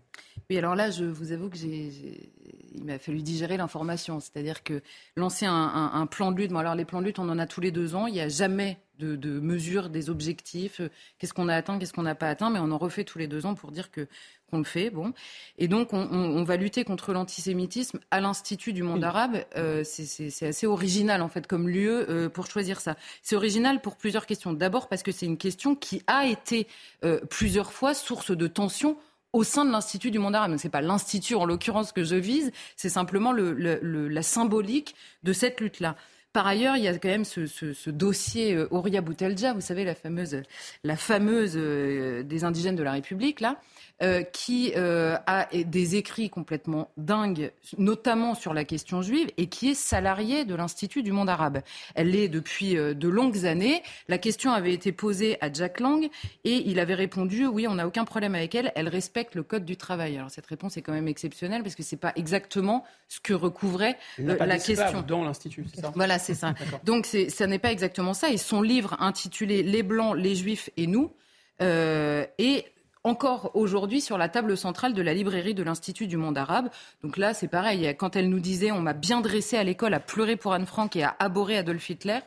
[0.48, 2.32] Oui, alors là, je vous avoue que j'ai,
[2.74, 4.20] il m'a fallu digérer l'information.
[4.20, 4.82] C'est-à-dire que
[5.16, 7.60] lancer un, plan de lutte, bon, alors les plans de lutte, on en a tous
[7.60, 8.06] les deux ans.
[8.06, 10.80] Il n'y a jamais de, de mesure des objectifs.
[11.18, 13.26] Qu'est-ce qu'on a atteint, qu'est-ce qu'on n'a pas atteint, mais on en refait tous les
[13.26, 14.08] deux ans pour dire que
[14.50, 14.90] qu'on le fait.
[14.90, 15.12] Bon,
[15.58, 19.44] et donc on, va lutter contre l'antisémitisme à l'Institut du monde arabe.
[19.56, 22.96] Euh, c'est assez original en fait comme lieu euh, pour choisir ça.
[23.22, 24.52] C'est original pour plusieurs questions.
[24.52, 26.66] D'abord parce que c'est une question qui a été
[27.04, 28.96] euh, plusieurs fois source de tension
[29.32, 30.56] au sein de l'Institut du monde arabe.
[30.56, 35.32] Ce n'est pas l'Institut en l'occurrence que je vise, c'est simplement le, la symbolique de
[35.32, 35.96] cette lutte-là.
[36.32, 39.84] Par ailleurs, il y a quand même ce, ce, ce dossier Oria Boutelja, vous savez,
[39.84, 40.42] la fameuse,
[40.84, 43.56] la fameuse des indigènes de la République, là,
[44.02, 49.68] euh, qui euh, a des écrits complètement dingues, notamment sur la question juive, et qui
[49.68, 51.60] est salariée de l'Institut du monde arabe.
[51.94, 53.82] Elle l'est depuis euh, de longues années.
[54.08, 56.08] La question avait été posée à Jack Lang,
[56.44, 59.66] et il avait répondu oui, on n'a aucun problème avec elle, elle respecte le code
[59.66, 60.16] du travail.
[60.16, 63.98] Alors cette réponse est quand même exceptionnelle, parce que c'est pas exactement ce que recouvrait
[64.16, 65.02] la question.
[65.06, 65.92] dans l'Institut, c'est ça?
[65.94, 66.54] Voilà, c'est ça.
[66.84, 68.30] Donc ça n'est pas exactement ça.
[68.30, 71.12] Et son livre intitulé Les Blancs, les Juifs et nous,
[71.60, 72.64] euh, et
[73.02, 76.68] encore aujourd'hui sur la table centrale de la librairie de l'Institut du monde arabe.
[77.02, 77.96] Donc là, c'est pareil.
[77.98, 80.94] Quand elle nous disait on m'a bien dressé à l'école à pleurer pour Anne Frank
[80.96, 82.20] et à abhorrer Adolf Hitler,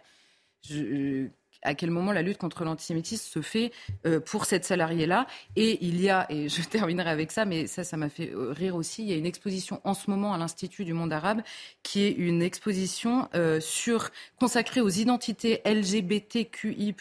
[0.68, 1.28] je,
[1.64, 3.72] à quel moment la lutte contre l'antisémitisme se fait
[4.06, 5.28] euh, pour cette salariée-là.
[5.56, 8.52] Et il y a, et je terminerai avec ça, mais ça, ça m'a fait euh,
[8.52, 11.42] rire aussi, il y a une exposition en ce moment à l'Institut du monde arabe
[11.82, 14.10] qui est une exposition euh, sur,
[14.40, 16.96] consacrée aux identités LGBTQI+,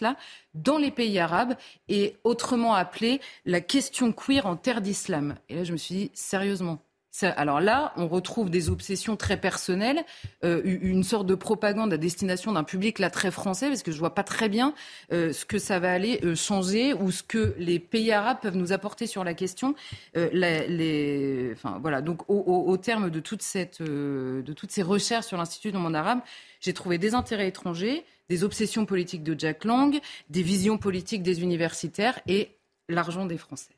[0.00, 0.16] là,
[0.54, 1.54] dans les pays arabes
[1.88, 5.36] et autrement appelée la question queer en terre d'islam.
[5.48, 6.80] Et là, je me suis dit, sérieusement,
[7.22, 10.04] alors là, on retrouve des obsessions très personnelles,
[10.44, 13.98] euh, une sorte de propagande à destination d'un public là très français, parce que je
[13.98, 14.74] vois pas très bien
[15.12, 18.56] euh, ce que ça va aller euh, changer ou ce que les pays arabes peuvent
[18.56, 19.74] nous apporter sur la question.
[20.16, 22.02] enfin voilà.
[22.02, 26.20] Donc au, terme de toute cette, de toutes ces recherches sur l'Institut du monde arabe,
[26.60, 30.00] j'ai trouvé des intérêts étrangers, des obsessions politiques de Jack Lang,
[30.30, 32.56] des visions politiques des universitaires et
[32.88, 33.74] l'argent des Français.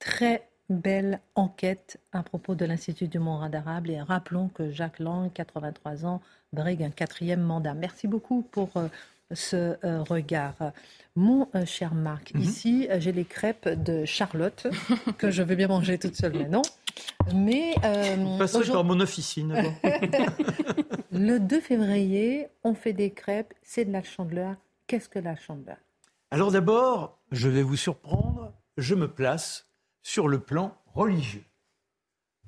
[0.00, 3.88] Très belle enquête à propos de l'Institut du monde arabe.
[3.88, 6.20] Et rappelons que Jacques Lang, 83 ans,
[6.52, 7.74] brigue un quatrième mandat.
[7.74, 8.88] Merci beaucoup pour euh,
[9.32, 10.54] ce euh, regard.
[11.16, 12.40] Mon euh, cher Marc, mhm.
[12.40, 14.66] ici, j'ai les crêpes de Charlotte,
[15.18, 16.62] que je vais bien manger toute seule maintenant.
[17.34, 17.74] Mais.
[18.38, 19.54] Passez par mon officine.
[21.12, 24.56] le 2 février, on fait des crêpes, c'est de la chandeleur.
[24.86, 25.76] Qu'est-ce que la chandeleur?
[26.32, 29.69] Alors d'abord, je vais vous surprendre, je me place
[30.02, 31.44] sur le plan religieux.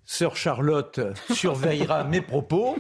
[0.05, 1.01] Sœur Charlotte
[1.33, 2.77] surveillera mes propos.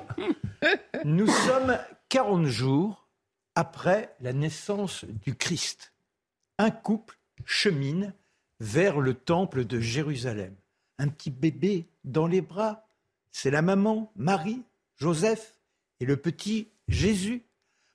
[1.04, 3.08] Nous sommes 40 jours
[3.54, 5.92] après la naissance du Christ.
[6.58, 8.14] Un couple chemine
[8.60, 10.54] vers le temple de Jérusalem.
[10.98, 12.86] Un petit bébé dans les bras.
[13.30, 14.62] C'est la maman, Marie,
[14.96, 15.58] Joseph
[16.00, 17.42] et le petit Jésus.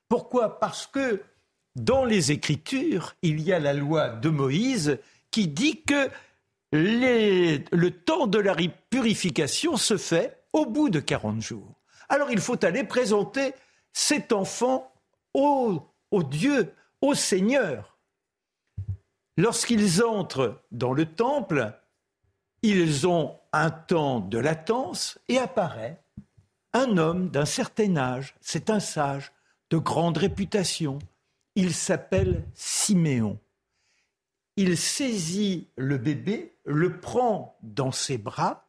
[0.10, 0.60] Pourquoi?
[0.60, 1.22] Parce que
[1.76, 5.00] dans les Écritures, il y a la loi de Moïse
[5.32, 6.10] qui dit que
[6.72, 8.56] le temps de la
[8.90, 11.82] purification se fait au bout de 40 jours.
[12.10, 13.54] Alors il faut aller présenter
[13.94, 14.94] cet enfant
[15.34, 17.98] au, au Dieu, au Seigneur.
[19.38, 21.74] Lorsqu'ils entrent dans le temple,
[22.64, 26.02] ils ont un temps de latence et apparaît
[26.74, 29.32] un homme d'un certain âge, c'est un sage,
[29.70, 31.00] de grande réputation.
[31.56, 33.40] Il s'appelle Siméon.
[34.56, 38.68] Il saisit le bébé, le prend dans ses bras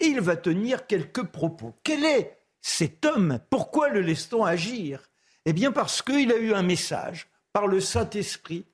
[0.00, 1.74] et il va tenir quelques propos.
[1.84, 3.38] Quel est cet homme?
[3.50, 5.10] Pourquoi le laisse-t-on agir?
[5.44, 8.66] Eh bien parce qu'il a eu un message par le Saint-Esprit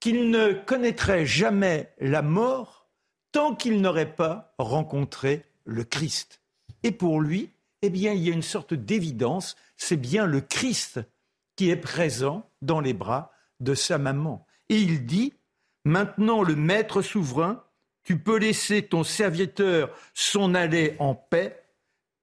[0.00, 2.88] qu'il ne connaîtrait jamais la mort
[3.32, 6.40] tant qu'il n'aurait pas rencontré le Christ.
[6.82, 7.50] Et pour lui,
[7.82, 11.00] eh bien, il y a une sorte d'évidence, c'est bien le Christ
[11.54, 14.46] qui est présent dans les bras de sa maman.
[14.68, 15.34] Et il dit,
[15.84, 17.62] maintenant le Maître souverain,
[18.06, 21.60] tu peux laisser ton serviteur s'en aller en paix,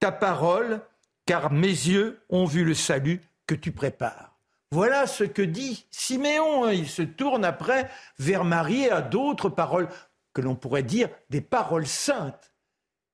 [0.00, 0.80] ta parole,
[1.26, 4.34] car mes yeux ont vu le salut que tu prépares.
[4.70, 6.70] Voilà ce que dit Siméon.
[6.70, 9.88] Il se tourne après vers Marie et à d'autres paroles
[10.32, 12.54] que l'on pourrait dire des paroles saintes.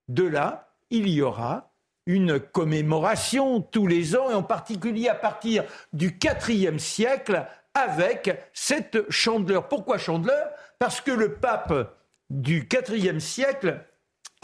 [0.07, 1.73] De là, il y aura
[2.07, 6.17] une commémoration tous les ans, et en particulier à partir du
[6.49, 9.69] IVe siècle, avec cette chandeleur.
[9.69, 10.51] Pourquoi chandeleur?
[10.79, 12.00] Parce que le pape
[12.31, 13.85] du IVe siècle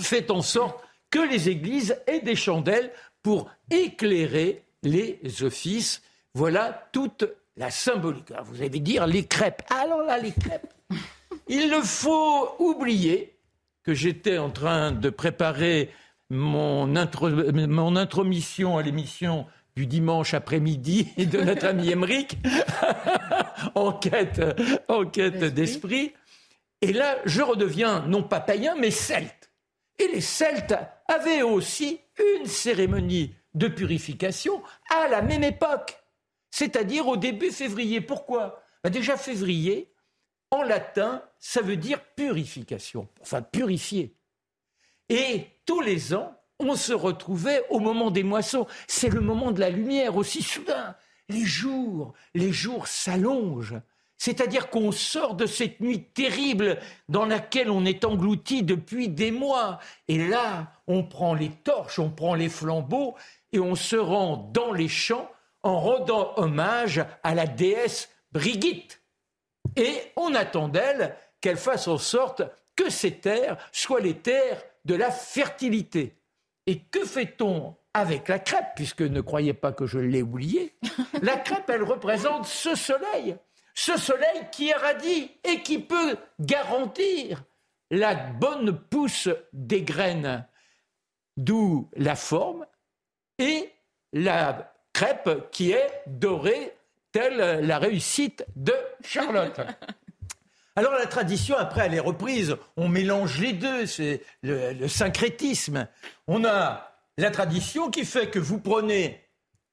[0.00, 2.90] fait en sorte que les églises aient des chandelles
[3.22, 6.02] pour éclairer les offices.
[6.34, 7.24] Voilà toute
[7.56, 8.32] la symbolique.
[8.44, 9.62] vous allez dire les crêpes.
[9.70, 10.72] Alors là, les crêpes.
[11.48, 13.36] Il ne faut oublier
[13.84, 15.90] que j'étais en train de préparer
[16.28, 22.36] mon, intromission à l'émission du dimanche après-midi de notre ami Emmerich,
[23.74, 24.42] enquête,
[24.88, 26.14] enquête d'esprit.
[26.82, 29.50] Et là, je redeviens non pas païen, mais celte.
[29.98, 30.74] Et les Celtes
[31.08, 32.00] avaient aussi
[32.38, 35.98] une cérémonie de purification à la même époque,
[36.50, 38.00] c'est-à-dire au début février.
[38.00, 38.62] Pourquoi?
[38.84, 39.90] Ben Déjà février,
[40.50, 44.14] en latin, ça veut dire purification, enfin purifier.
[45.08, 48.66] Et tous les ans, on se retrouvait au moment des moissons.
[48.86, 50.94] C'est le moment de la lumière aussi soudain.
[51.28, 53.80] Les jours, les jours s'allongent.
[54.18, 59.78] C'est-à-dire qu'on sort de cette nuit terrible dans laquelle on est englouti depuis des mois.
[60.08, 63.14] Et là, on prend les torches, on prend les flambeaux
[63.52, 65.30] et on se rend dans les champs
[65.62, 69.02] en rendant hommage à la déesse Brigitte.
[69.76, 72.42] Et on attend d'elle qu'elle fasse en sorte
[72.74, 76.14] que ces terres soient les terres de la fertilité.
[76.66, 80.74] Et que fait-on avec la crêpe, puisque ne croyez pas que je l'ai oublié
[81.22, 83.36] La crêpe, elle représente ce soleil,
[83.76, 87.44] ce soleil qui irradie et qui peut garantir
[87.90, 90.44] la bonne pousse des graines,
[91.36, 92.66] d'où la forme,
[93.38, 93.70] et
[94.12, 96.74] la crêpe qui est dorée,
[97.12, 98.74] telle la réussite de
[99.04, 99.60] Charlotte.
[100.76, 102.56] Alors la tradition, après, elle est reprise.
[102.76, 105.86] On mélange les deux, c'est le, syncrétisme.
[106.26, 109.22] On a la tradition qui fait que vous prenez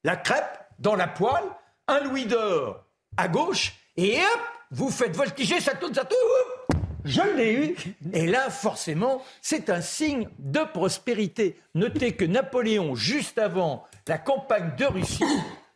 [0.04, 1.44] la crêpe dans la poêle,
[1.88, 2.84] un louis d'or
[3.16, 4.40] à gauche, et hop,
[4.70, 6.80] vous faites voltiger, ça tourne, ça tourne.
[7.04, 7.76] Je l'ai eu.
[8.12, 11.60] Et là, forcément, c'est un signe de prospérité.
[11.74, 15.24] Notez que Napoléon, juste avant la campagne de Russie,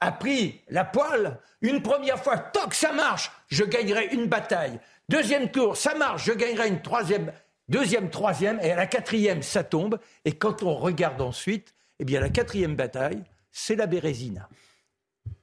[0.01, 1.39] a pris la poêle.
[1.61, 4.79] Une première fois, toc, ça marche, je gagnerai une bataille.
[5.09, 7.33] Deuxième tour, ça marche, je gagnerai une troisième,
[7.69, 9.99] deuxième, troisième, et à la quatrième, ça tombe.
[10.25, 14.49] Et quand on regarde ensuite, eh bien, la quatrième bataille, c'est la Bérésina.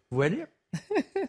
[0.09, 0.45] Vous voyez?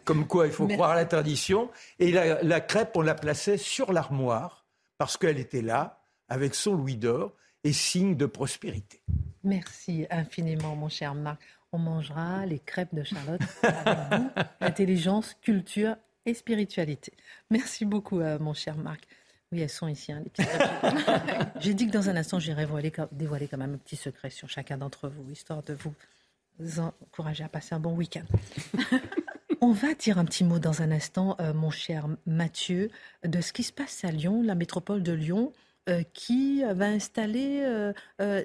[0.05, 1.69] Comme quoi, il faut croire à la tradition.
[1.99, 4.65] Et la, la crêpe, on la plaçait sur l'armoire,
[4.97, 7.33] parce qu'elle était là, avec son louis d'or,
[7.63, 9.01] et signe de prospérité.
[9.43, 11.41] Merci infiniment, mon cher Marc.
[11.73, 14.29] On mangera les crêpes de Charlotte avec vous.
[14.61, 15.95] Intelligence, culture
[16.25, 17.11] et spiritualité.
[17.49, 19.05] Merci beaucoup, euh, mon cher Marc.
[19.51, 20.49] Oui, elles sont ici, hein, les petites
[21.61, 22.67] J'ai dit que dans un instant, j'irai
[23.11, 27.49] dévoiler quand même un petit secret sur chacun d'entre vous, histoire de vous encourager à
[27.49, 28.25] passer un bon week-end.
[29.59, 32.89] On va dire un petit mot dans un instant, euh, mon cher Mathieu,
[33.23, 35.51] de ce qui se passe à Lyon, la métropole de Lyon,
[35.89, 37.91] euh, qui va installer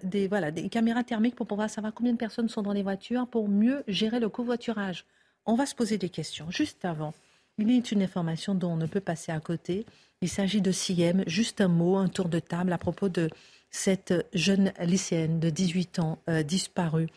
[0.04, 3.26] des, voilà, des caméras thermiques pour pouvoir savoir combien de personnes sont dans les voitures
[3.26, 5.04] pour mieux gérer le covoiturage.
[5.44, 7.14] On va se poser des questions juste avant.
[7.58, 9.84] Il y a une information dont on ne peut passer à côté.
[10.22, 11.24] Il s'agit de Siem.
[11.26, 13.28] Juste un mot, un tour de table à propos de
[13.70, 17.08] cette jeune lycéenne de 18 ans euh, disparue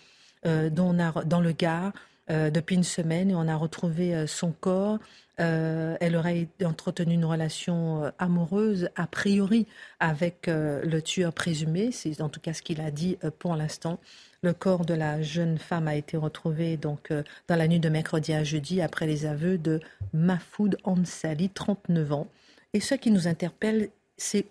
[0.46, 1.94] euh, dans, dans, le Gard.
[2.30, 5.00] Depuis une semaine et on a retrouvé son corps.
[5.38, 9.68] elle aurait entretenu une relation amoureuse, a priori,
[10.00, 11.92] avec le tueur présumé.
[11.92, 14.00] C'est en tout cas ce qu'il a dit pour l'instant.
[14.42, 17.12] Le corps de la jeune femme a été retrouvé donc
[17.48, 19.80] dans la nuit de mercredi à jeudi après les aveux de
[20.14, 22.28] Mahfoud Ansali, 39 ans.
[22.74, 24.46] Et ce qui nous interpelle, c'est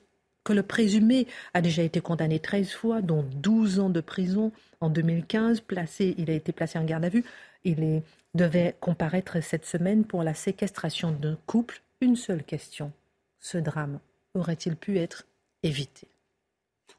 [0.44, 4.90] que le présumé a déjà été condamné 13 fois, dont 12 ans de prison en
[4.90, 5.60] 2015.
[5.60, 7.24] Placé, il a été placé en garde à vue.
[7.64, 8.02] Il
[8.34, 11.80] devait comparaître cette semaine pour la séquestration d'un couple.
[12.00, 12.92] Une seule question.
[13.40, 14.00] Ce drame
[14.34, 15.24] aurait-il pu être
[15.62, 16.08] évité?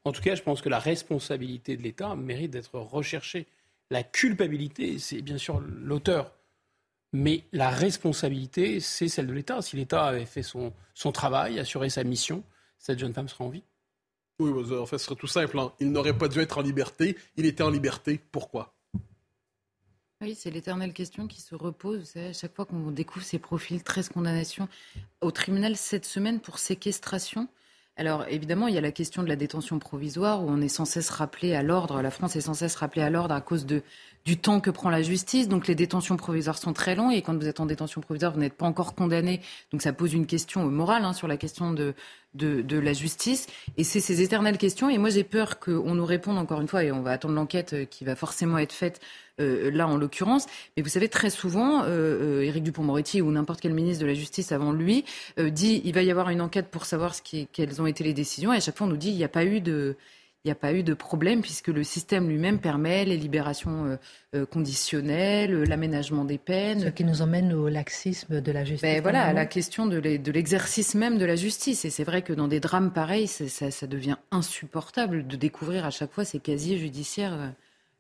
[0.04, 3.48] En tout cas, je pense que la responsabilité de l'État mérite d'être recherchée.
[3.90, 6.32] La culpabilité, c'est bien sûr l'auteur.
[7.14, 9.62] Mais la responsabilité, c'est celle de l'État.
[9.62, 12.44] Si l'État avait fait son, son travail, assuré sa mission,
[12.78, 13.64] cette jeune femme sera en vie
[14.40, 15.58] Oui, en fait, ce serait tout simple.
[15.58, 15.72] Hein.
[15.80, 17.18] Il n'aurait pas dû être en liberté.
[17.38, 18.20] Il était en liberté.
[18.32, 18.75] Pourquoi?
[20.26, 22.18] Oui, c'est l'éternelle question qui se repose.
[22.18, 24.68] À chaque fois qu'on découvre ces profils, 13 condamnations
[25.22, 27.48] au tribunal cette semaine pour séquestration.
[27.96, 30.86] Alors évidemment, il y a la question de la détention provisoire où on est sans
[30.86, 34.38] cesse rappelé à l'ordre, la France est sans cesse rappelée à l'ordre à cause du
[34.38, 35.48] temps que prend la justice.
[35.48, 38.40] Donc les détentions provisoires sont très longues et quand vous êtes en détention provisoire, vous
[38.40, 39.42] n'êtes pas encore condamné.
[39.72, 41.94] Donc ça pose une question morale hein, sur la question de,
[42.36, 43.48] de, de la justice.
[43.78, 44.90] Et c'est ces éternelles questions.
[44.90, 47.74] Et moi j'ai peur qu'on nous réponde encore une fois, et on va attendre l'enquête
[47.74, 49.00] euh, qui va forcément être faite
[49.40, 50.46] euh, là en l'occurrence.
[50.76, 54.14] Mais vous savez, très souvent, euh, euh Éric Dupont-Moretti ou n'importe quel ministre de la
[54.14, 55.06] Justice avant lui
[55.38, 58.14] dit il va y avoir une enquête pour savoir ce qui, quelles ont été les
[58.14, 58.54] décisions.
[58.54, 59.96] Et à chaque fois, on nous dit il n'y a pas eu de
[60.46, 63.96] il n'y a pas eu de problème puisque le système lui-même permet les libérations euh,
[64.36, 66.82] euh, conditionnelles, l'aménagement des peines.
[66.82, 68.84] Ce qui nous emmène au laxisme de la justice.
[68.84, 71.84] Ben voilà, à la question de l'exercice même de la justice.
[71.84, 75.90] Et c'est vrai que dans des drames pareils, ça, ça, devient insupportable de découvrir à
[75.90, 77.50] chaque fois ces casiers judiciaires euh,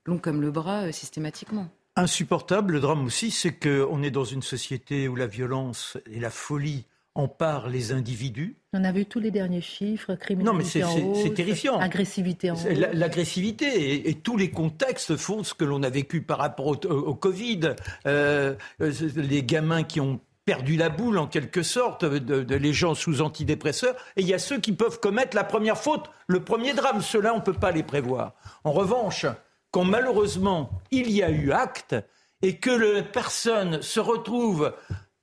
[0.05, 1.67] longs comme le bras systématiquement.
[1.95, 6.29] Insupportable, le drame aussi, c'est qu'on est dans une société où la violence et la
[6.29, 6.85] folie
[7.15, 8.57] empare les individus.
[8.73, 11.79] On a vu tous les derniers chiffres, criminalité non, mais c'est terrifiant.
[11.79, 12.55] Agressivité en
[12.93, 17.75] L'agressivité et, tous les contextes font ce que l'on a vécu par rapport au, Covid.
[18.05, 22.93] Euh, euh, les gamins qui ont perdu la boule en quelque sorte, de, les gens
[22.93, 26.73] sous antidépresseurs, et il y a ceux qui peuvent commettre la première faute, le premier
[26.73, 27.01] drame.
[27.01, 28.33] Ceux-là, on ne peut pas les prévoir.
[28.63, 29.25] En revanche,
[29.71, 31.95] quand malheureusement il y a eu acte
[32.41, 34.73] et que la personne se retrouve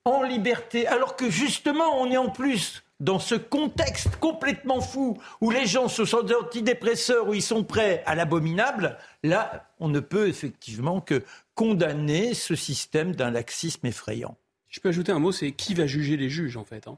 [0.04, 5.50] en liberté, alors que justement on est en plus dans ce contexte complètement fou où
[5.50, 10.00] les gens se sont des antidépresseurs, où ils sont prêts à l'abominable, là, on ne
[10.00, 11.22] peut effectivement que
[11.54, 14.36] condamner ce système d'un laxisme effrayant.
[14.68, 16.86] Je peux ajouter un mot, c'est qui va juger les juges en fait.
[16.88, 16.96] Hein?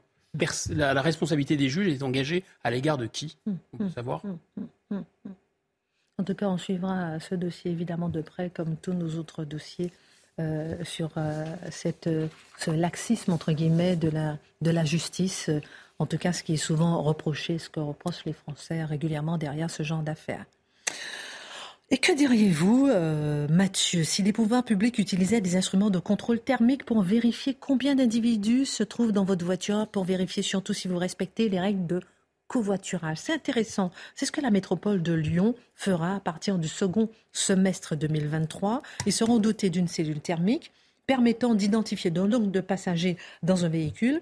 [0.69, 3.37] La, responsabilité des juges est engagée à l'égard de qui?
[3.47, 4.21] Hum, On peut hum, savoir?
[4.91, 5.03] Hum,
[6.17, 9.91] en tout cas, on suivra ce dossier évidemment de près, comme tous nos autres dossiers
[10.39, 12.09] euh, sur euh, cette,
[12.57, 15.49] ce laxisme, entre guillemets, de la, de la justice.
[15.99, 19.69] En tout cas, ce qui est souvent reproché, ce que reprochent les Français régulièrement derrière
[19.69, 20.45] ce genre d'affaires.
[21.91, 26.83] Et que diriez-vous, euh, Mathieu, si les pouvoirs publics utilisaient des instruments de contrôle thermique
[26.83, 31.47] pour vérifier combien d'individus se trouvent dans votre voiture, pour vérifier surtout si vous respectez
[31.47, 32.01] les règles de
[32.47, 33.17] covoiturage.
[33.17, 33.91] C'est intéressant.
[34.15, 38.81] C'est ce que la métropole de Lyon fera à partir du second semestre 2023.
[39.05, 40.71] Ils seront dotés d'une cellule thermique
[41.07, 44.21] permettant d'identifier le nombre de passagers dans un véhicule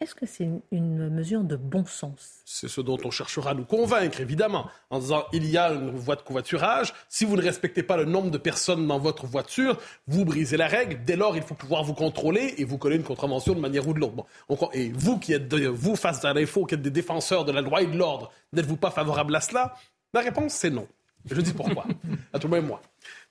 [0.00, 2.42] est-ce que c'est une mesure de bon sens?
[2.44, 5.90] C'est ce dont on cherchera à nous convaincre, évidemment, en disant il y a une
[5.90, 6.92] voie de covoiturage.
[7.08, 10.66] Si vous ne respectez pas le nombre de personnes dans votre voiture, vous brisez la
[10.66, 11.02] règle.
[11.04, 13.94] Dès lors, il faut pouvoir vous contrôler et vous coller une contravention de manière ou
[13.94, 14.26] de l'autre.
[14.74, 17.80] et vous qui êtes, vous face à l'info, qui êtes des défenseurs de la loi
[17.80, 19.76] et de l'ordre, n'êtes-vous pas favorable à cela?
[20.12, 20.86] La réponse, c'est non.
[21.30, 21.86] Je dis pourquoi.
[22.32, 22.82] à tout le même moi.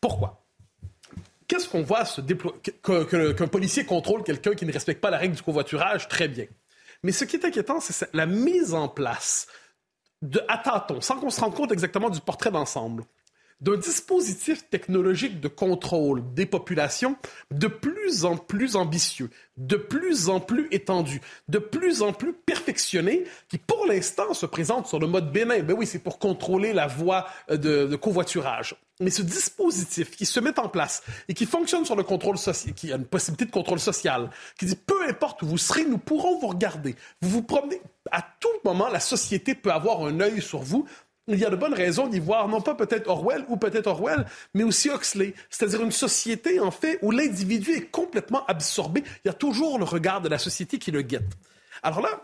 [0.02, 0.45] Pourquoi?
[1.48, 5.42] Qu'est-ce qu'on voit se Qu'un policier contrôle quelqu'un qui ne respecte pas la règle du
[5.44, 6.46] covoiturage, très bien.
[7.04, 9.48] Mais ce qui est inquiétant, c'est la mise en place
[10.22, 13.04] de, à tâtons, sans qu'on se rende compte exactement du portrait d'ensemble,
[13.62, 17.16] d'un dispositif technologique de contrôle des populations
[17.52, 23.24] de plus en plus ambitieux, de plus en plus étendu, de plus en plus perfectionné,
[23.48, 25.60] qui pour l'instant se présente sur le mode bénin.
[25.60, 28.76] Ben oui, c'est pour contrôler la voie euh, de, de, covoiturage.
[29.00, 32.74] Mais ce dispositif qui se met en place et qui fonctionne sur le contrôle social,
[32.74, 35.98] qui a une possibilité de contrôle social, qui dit peu importe où vous serez, nous
[35.98, 36.96] pourrons vous regarder.
[37.22, 37.82] Vous vous promenez,
[38.12, 40.86] à tout moment, la société peut avoir un œil sur vous
[41.28, 44.26] il y a de bonnes raisons d'y voir, non pas peut-être Orwell ou peut-être Orwell,
[44.54, 45.34] mais aussi Huxley.
[45.50, 49.04] C'est-à-dire une société, en fait, où l'individu est complètement absorbé.
[49.24, 51.34] Il y a toujours le regard de la société qui le guette.
[51.82, 52.22] Alors là,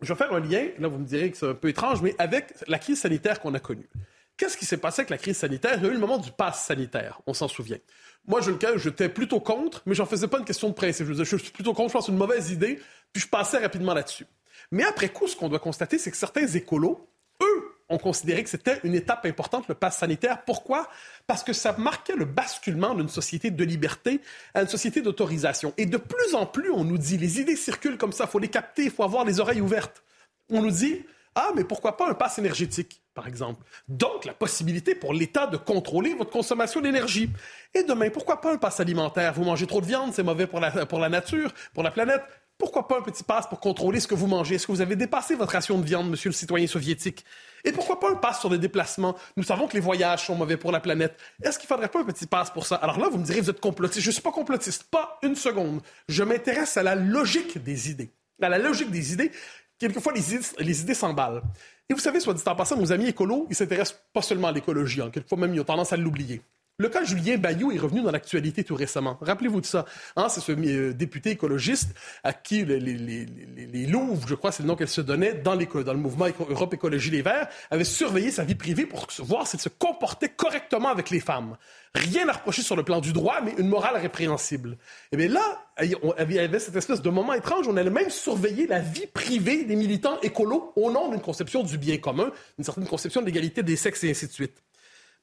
[0.00, 2.14] je vais faire un lien, là vous me direz que c'est un peu étrange, mais
[2.18, 3.88] avec la crise sanitaire qu'on a connue.
[4.36, 5.74] Qu'est-ce qui s'est passé avec la crise sanitaire?
[5.76, 7.78] Il y a eu le moment du pass sanitaire, on s'en souvient.
[8.26, 11.06] Moi, je le cas, j'étais plutôt contre, mais j'en faisais pas une question de principe.
[11.06, 12.80] Je, je suis plutôt contre, je pense, une mauvaise idée,
[13.12, 14.26] puis je passais rapidement là-dessus.
[14.70, 17.08] Mais après coup, ce qu'on doit constater, c'est que certains écolos,
[17.42, 20.42] eux, ont considéré que c'était une étape importante, le pass sanitaire.
[20.44, 20.88] Pourquoi?
[21.26, 24.20] Parce que ça marquait le basculement d'une société de liberté
[24.54, 25.74] à une société d'autorisation.
[25.76, 28.38] Et de plus en plus, on nous dit, les idées circulent comme ça, il faut
[28.38, 30.02] les capter, il faut avoir les oreilles ouvertes.
[30.50, 33.64] On nous dit, ah, mais pourquoi pas un pass énergétique, par exemple?
[33.88, 37.30] Donc, la possibilité pour l'État de contrôler votre consommation d'énergie.
[37.74, 39.32] Et demain, pourquoi pas un pass alimentaire?
[39.32, 42.22] Vous mangez trop de viande, c'est mauvais pour la, pour la nature, pour la planète.
[42.62, 44.54] Pourquoi pas un petit pass pour contrôler ce que vous mangez?
[44.54, 47.24] Est-ce que vous avez dépassé votre ration de viande, monsieur le citoyen soviétique?
[47.64, 49.16] Et pourquoi pas un pass sur des déplacements?
[49.36, 51.18] Nous savons que les voyages sont mauvais pour la planète.
[51.42, 52.76] Est-ce qu'il faudrait pas un petit pass pour ça?
[52.76, 54.06] Alors là, vous me direz, vous êtes complotiste.
[54.06, 55.80] Je suis pas complotiste, pas une seconde.
[56.08, 58.12] Je m'intéresse à la logique des idées.
[58.40, 59.32] À la logique des idées.
[59.80, 61.42] Quelquefois, les idées, idées s'emballent.
[61.88, 64.52] Et vous savez, soit dit en passant, nos amis écolos, ils s'intéressent pas seulement à
[64.52, 65.00] l'écologie.
[65.00, 65.10] Hein.
[65.12, 66.42] Quelquefois même, ils ont tendance à l'oublier.
[66.82, 69.16] Le cas Julien Bayou est revenu dans l'actualité tout récemment.
[69.20, 69.84] Rappelez-vous de ça.
[70.16, 74.68] Hein, c'est ce euh, député écologiste à qui les, les, Louvres, je crois, c'est le
[74.68, 78.42] nom qu'elle se donnait, dans, dans le mouvement Europe Écologie Les Verts, avaient surveillé sa
[78.42, 81.56] vie privée pour voir s'il se comportait correctement avec les femmes.
[81.94, 84.72] Rien à reprocher sur le plan du droit, mais une morale répréhensible.
[84.72, 84.76] Et
[85.12, 85.96] eh bien là, il
[86.32, 87.68] y avait cette espèce de moment étrange.
[87.68, 91.78] On allait même surveiller la vie privée des militants écolos au nom d'une conception du
[91.78, 94.60] bien commun, une certaine conception de l'égalité des sexes et ainsi de suite.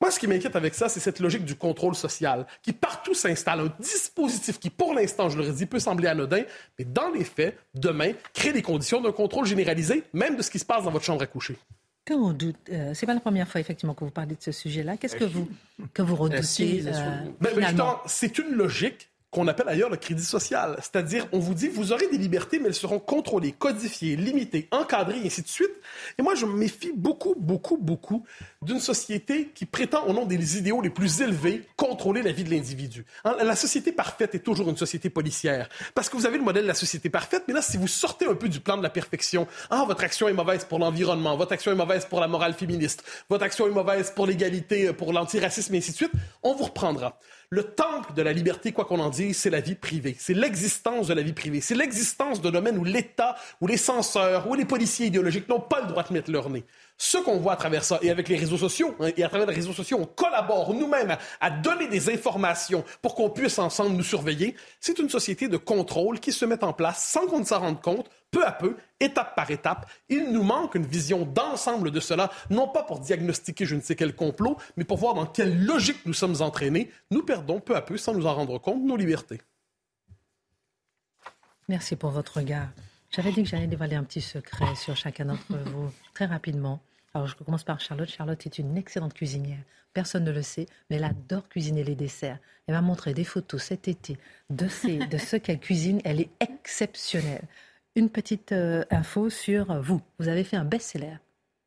[0.02, 3.60] Moi, ce qui m'inquiète avec ça, c'est cette logique du contrôle social qui partout s'installe.
[3.60, 6.44] Un dispositif qui, pour l'instant, je le redis, peut sembler anodin,
[6.78, 10.60] mais dans les faits, demain, crée les conditions d'un contrôle généralisé, même de ce qui
[10.60, 11.58] se passe dans votre chambre à coucher.
[12.06, 14.54] Que on doute, euh, c'est pas la première fois effectivement que vous parlez de ce
[14.54, 14.96] sujet-là.
[14.96, 15.50] Qu'est-ce que vous
[15.94, 20.76] que vous redoutez euh, ben, ben, C'est une logique qu'on appelle ailleurs le crédit social.
[20.82, 25.20] C'est-à-dire, on vous dit, vous aurez des libertés, mais elles seront contrôlées, codifiées, limitées, encadrées,
[25.20, 25.72] et ainsi de suite.
[26.18, 28.26] Et moi, je me méfie beaucoup, beaucoup, beaucoup
[28.62, 32.50] d'une société qui prétend, au nom des idéaux les plus élevés, contrôler la vie de
[32.50, 33.06] l'individu.
[33.24, 35.70] Hein, la société parfaite est toujours une société policière.
[35.94, 38.26] Parce que vous avez le modèle de la société parfaite, mais là, si vous sortez
[38.26, 41.54] un peu du plan de la perfection, ah, votre action est mauvaise pour l'environnement, votre
[41.54, 45.76] action est mauvaise pour la morale féministe, votre action est mauvaise pour l'égalité, pour l'antiracisme,
[45.76, 46.12] et ainsi de suite,
[46.42, 47.20] on vous reprendra.
[47.52, 50.16] Le temple de la liberté, quoi qu'on en dise, c'est la vie privée.
[50.20, 51.62] C'est l'existence de la vie privée.
[51.62, 55.82] C'est l'existence de domaines où l'État, où les censeurs, où les policiers idéologiques n'ont pas
[55.82, 56.64] le droit de mettre leur nez.
[57.02, 59.48] Ce qu'on voit à travers ça, et avec les réseaux sociaux, hein, et à travers
[59.48, 64.04] les réseaux sociaux, on collabore nous-mêmes à, donner des informations pour qu'on puisse ensemble nous
[64.04, 67.60] surveiller, c'est une société de contrôle qui se met en place sans qu'on ne s'en
[67.60, 69.90] rende compte, peu à peu, étape par étape.
[70.10, 73.96] Il nous manque une vision d'ensemble de cela, non pas pour diagnostiquer je ne sais
[73.96, 76.92] quel complot, mais pour voir dans quelle logique nous sommes entraînés.
[77.12, 79.40] Nous perdons peu à peu, sans nous en rendre compte, nos libertés.
[81.70, 82.68] Merci pour votre regard.
[83.10, 86.82] J'avais dit que j'allais dévoiler un petit secret sur chacun d'entre vous, très rapidement.
[87.14, 88.10] Alors, je commence par Charlotte.
[88.10, 89.60] Charlotte est une excellente cuisinière.
[89.94, 92.38] Personne ne le sait, mais elle adore cuisiner les desserts.
[92.68, 94.18] Elle m'a montré des photos cet été
[94.50, 94.66] de,
[95.08, 96.02] de ce qu'elle cuisine.
[96.04, 97.48] Elle est exceptionnelle
[97.96, 100.02] une petite euh, info sur vous.
[100.20, 101.18] Vous avez fait un best-seller.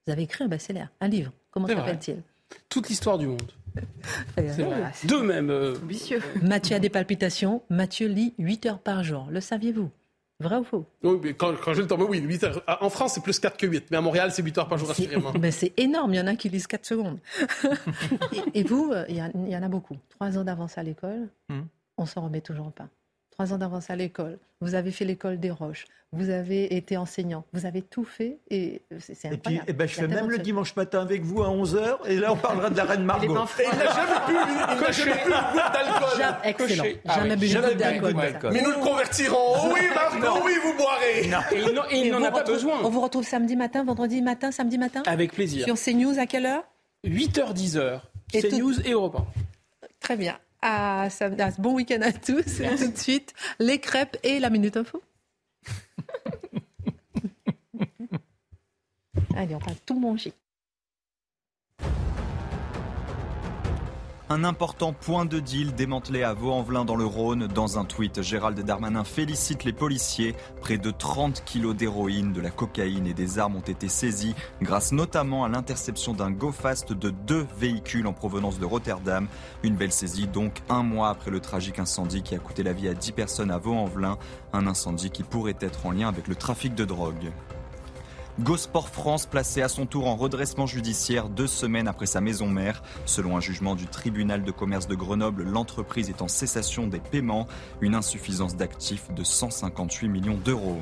[0.06, 1.32] Vous avez écrit un best-seller, un livre.
[1.50, 2.22] Comment s'appelle-t-il?
[2.68, 3.52] Toute l'histoire du monde.
[5.04, 5.50] Deux même.
[5.50, 5.74] Euh,
[6.42, 7.62] Mathieu a des palpitations.
[7.70, 9.28] Mathieu lit 8 heures par jour.
[9.30, 9.90] Le saviez-vous?
[10.42, 10.86] Vrai ou faux?
[11.02, 12.62] Oui, mais quand, j'ai le temps, oui, 8 heures.
[12.80, 14.90] En France, c'est plus 4 que 8, mais à Montréal, c'est 8 heures par jour,
[14.90, 15.32] assurément.
[15.40, 17.18] Mais c'est énorme, il y en a qui lisent 4 secondes.
[18.54, 19.96] et, vous, euh, il y, en a beaucoup.
[20.10, 21.62] 3 ans d'avance à l'école, hmm.
[21.96, 22.88] on s'en remet toujours pas
[23.42, 27.44] trois ans d'avance à l'école, vous avez fait l'école des Roches, vous avez été enseignant,
[27.52, 29.42] vous avez tout fait et c'est incroyable.
[29.46, 32.18] Et, puis, eh ben, je fais même le dimanche matin avec vous à 11h et
[32.18, 33.34] là on parlera de la reine Margot.
[33.34, 36.68] il n'a jamais bu, une goutte d'alcool.
[36.68, 38.52] Excellent, ah jamais bu une goutte d'alcool.
[38.52, 39.72] Mais nous le convertirons.
[39.72, 41.90] Oui Margot, oui vous boirez.
[41.90, 42.78] Et il n'en a pas besoin.
[42.84, 45.64] On vous retrouve samedi matin, vendredi matin, samedi matin Avec plaisir.
[45.64, 46.62] Sur CNews à quelle heure?
[47.04, 48.00] 8h, 10h.
[48.30, 49.26] CNews et Europe 1.
[49.98, 51.08] Très bien à,
[51.58, 52.60] bon week-end à tous.
[52.60, 55.02] Et tout de suite, les crêpes et la Minute Info.
[59.36, 60.32] Allez, on va tout manger.
[64.32, 67.48] Un important point de deal démantelé à Vaux-en-Velin dans le Rhône.
[67.48, 70.34] Dans un tweet, Gérald Darmanin félicite les policiers.
[70.62, 74.92] Près de 30 kilos d'héroïne, de la cocaïne et des armes ont été saisis grâce
[74.92, 79.28] notamment à l'interception d'un go-fast de deux véhicules en provenance de Rotterdam.
[79.64, 82.88] Une belle saisie donc un mois après le tragique incendie qui a coûté la vie
[82.88, 84.16] à 10 personnes à Vaux-en-Velin.
[84.54, 87.32] Un incendie qui pourrait être en lien avec le trafic de drogue.
[88.40, 92.82] Gosport France placé à son tour en redressement judiciaire deux semaines après sa maison mère.
[93.04, 97.46] Selon un jugement du tribunal de commerce de Grenoble, l'entreprise est en cessation des paiements,
[97.82, 100.80] une insuffisance d'actifs de 158 millions d'euros.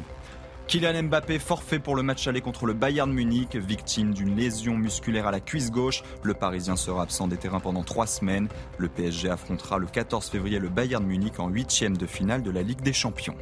[0.68, 5.26] Kylian Mbappé forfait pour le match aller contre le Bayern Munich, victime d'une lésion musculaire
[5.26, 6.04] à la cuisse gauche.
[6.22, 8.46] Le Parisien sera absent des terrains pendant trois semaines.
[8.78, 12.62] Le PSG affrontera le 14 février le Bayern Munich en huitième de finale de la
[12.62, 13.34] Ligue des Champions.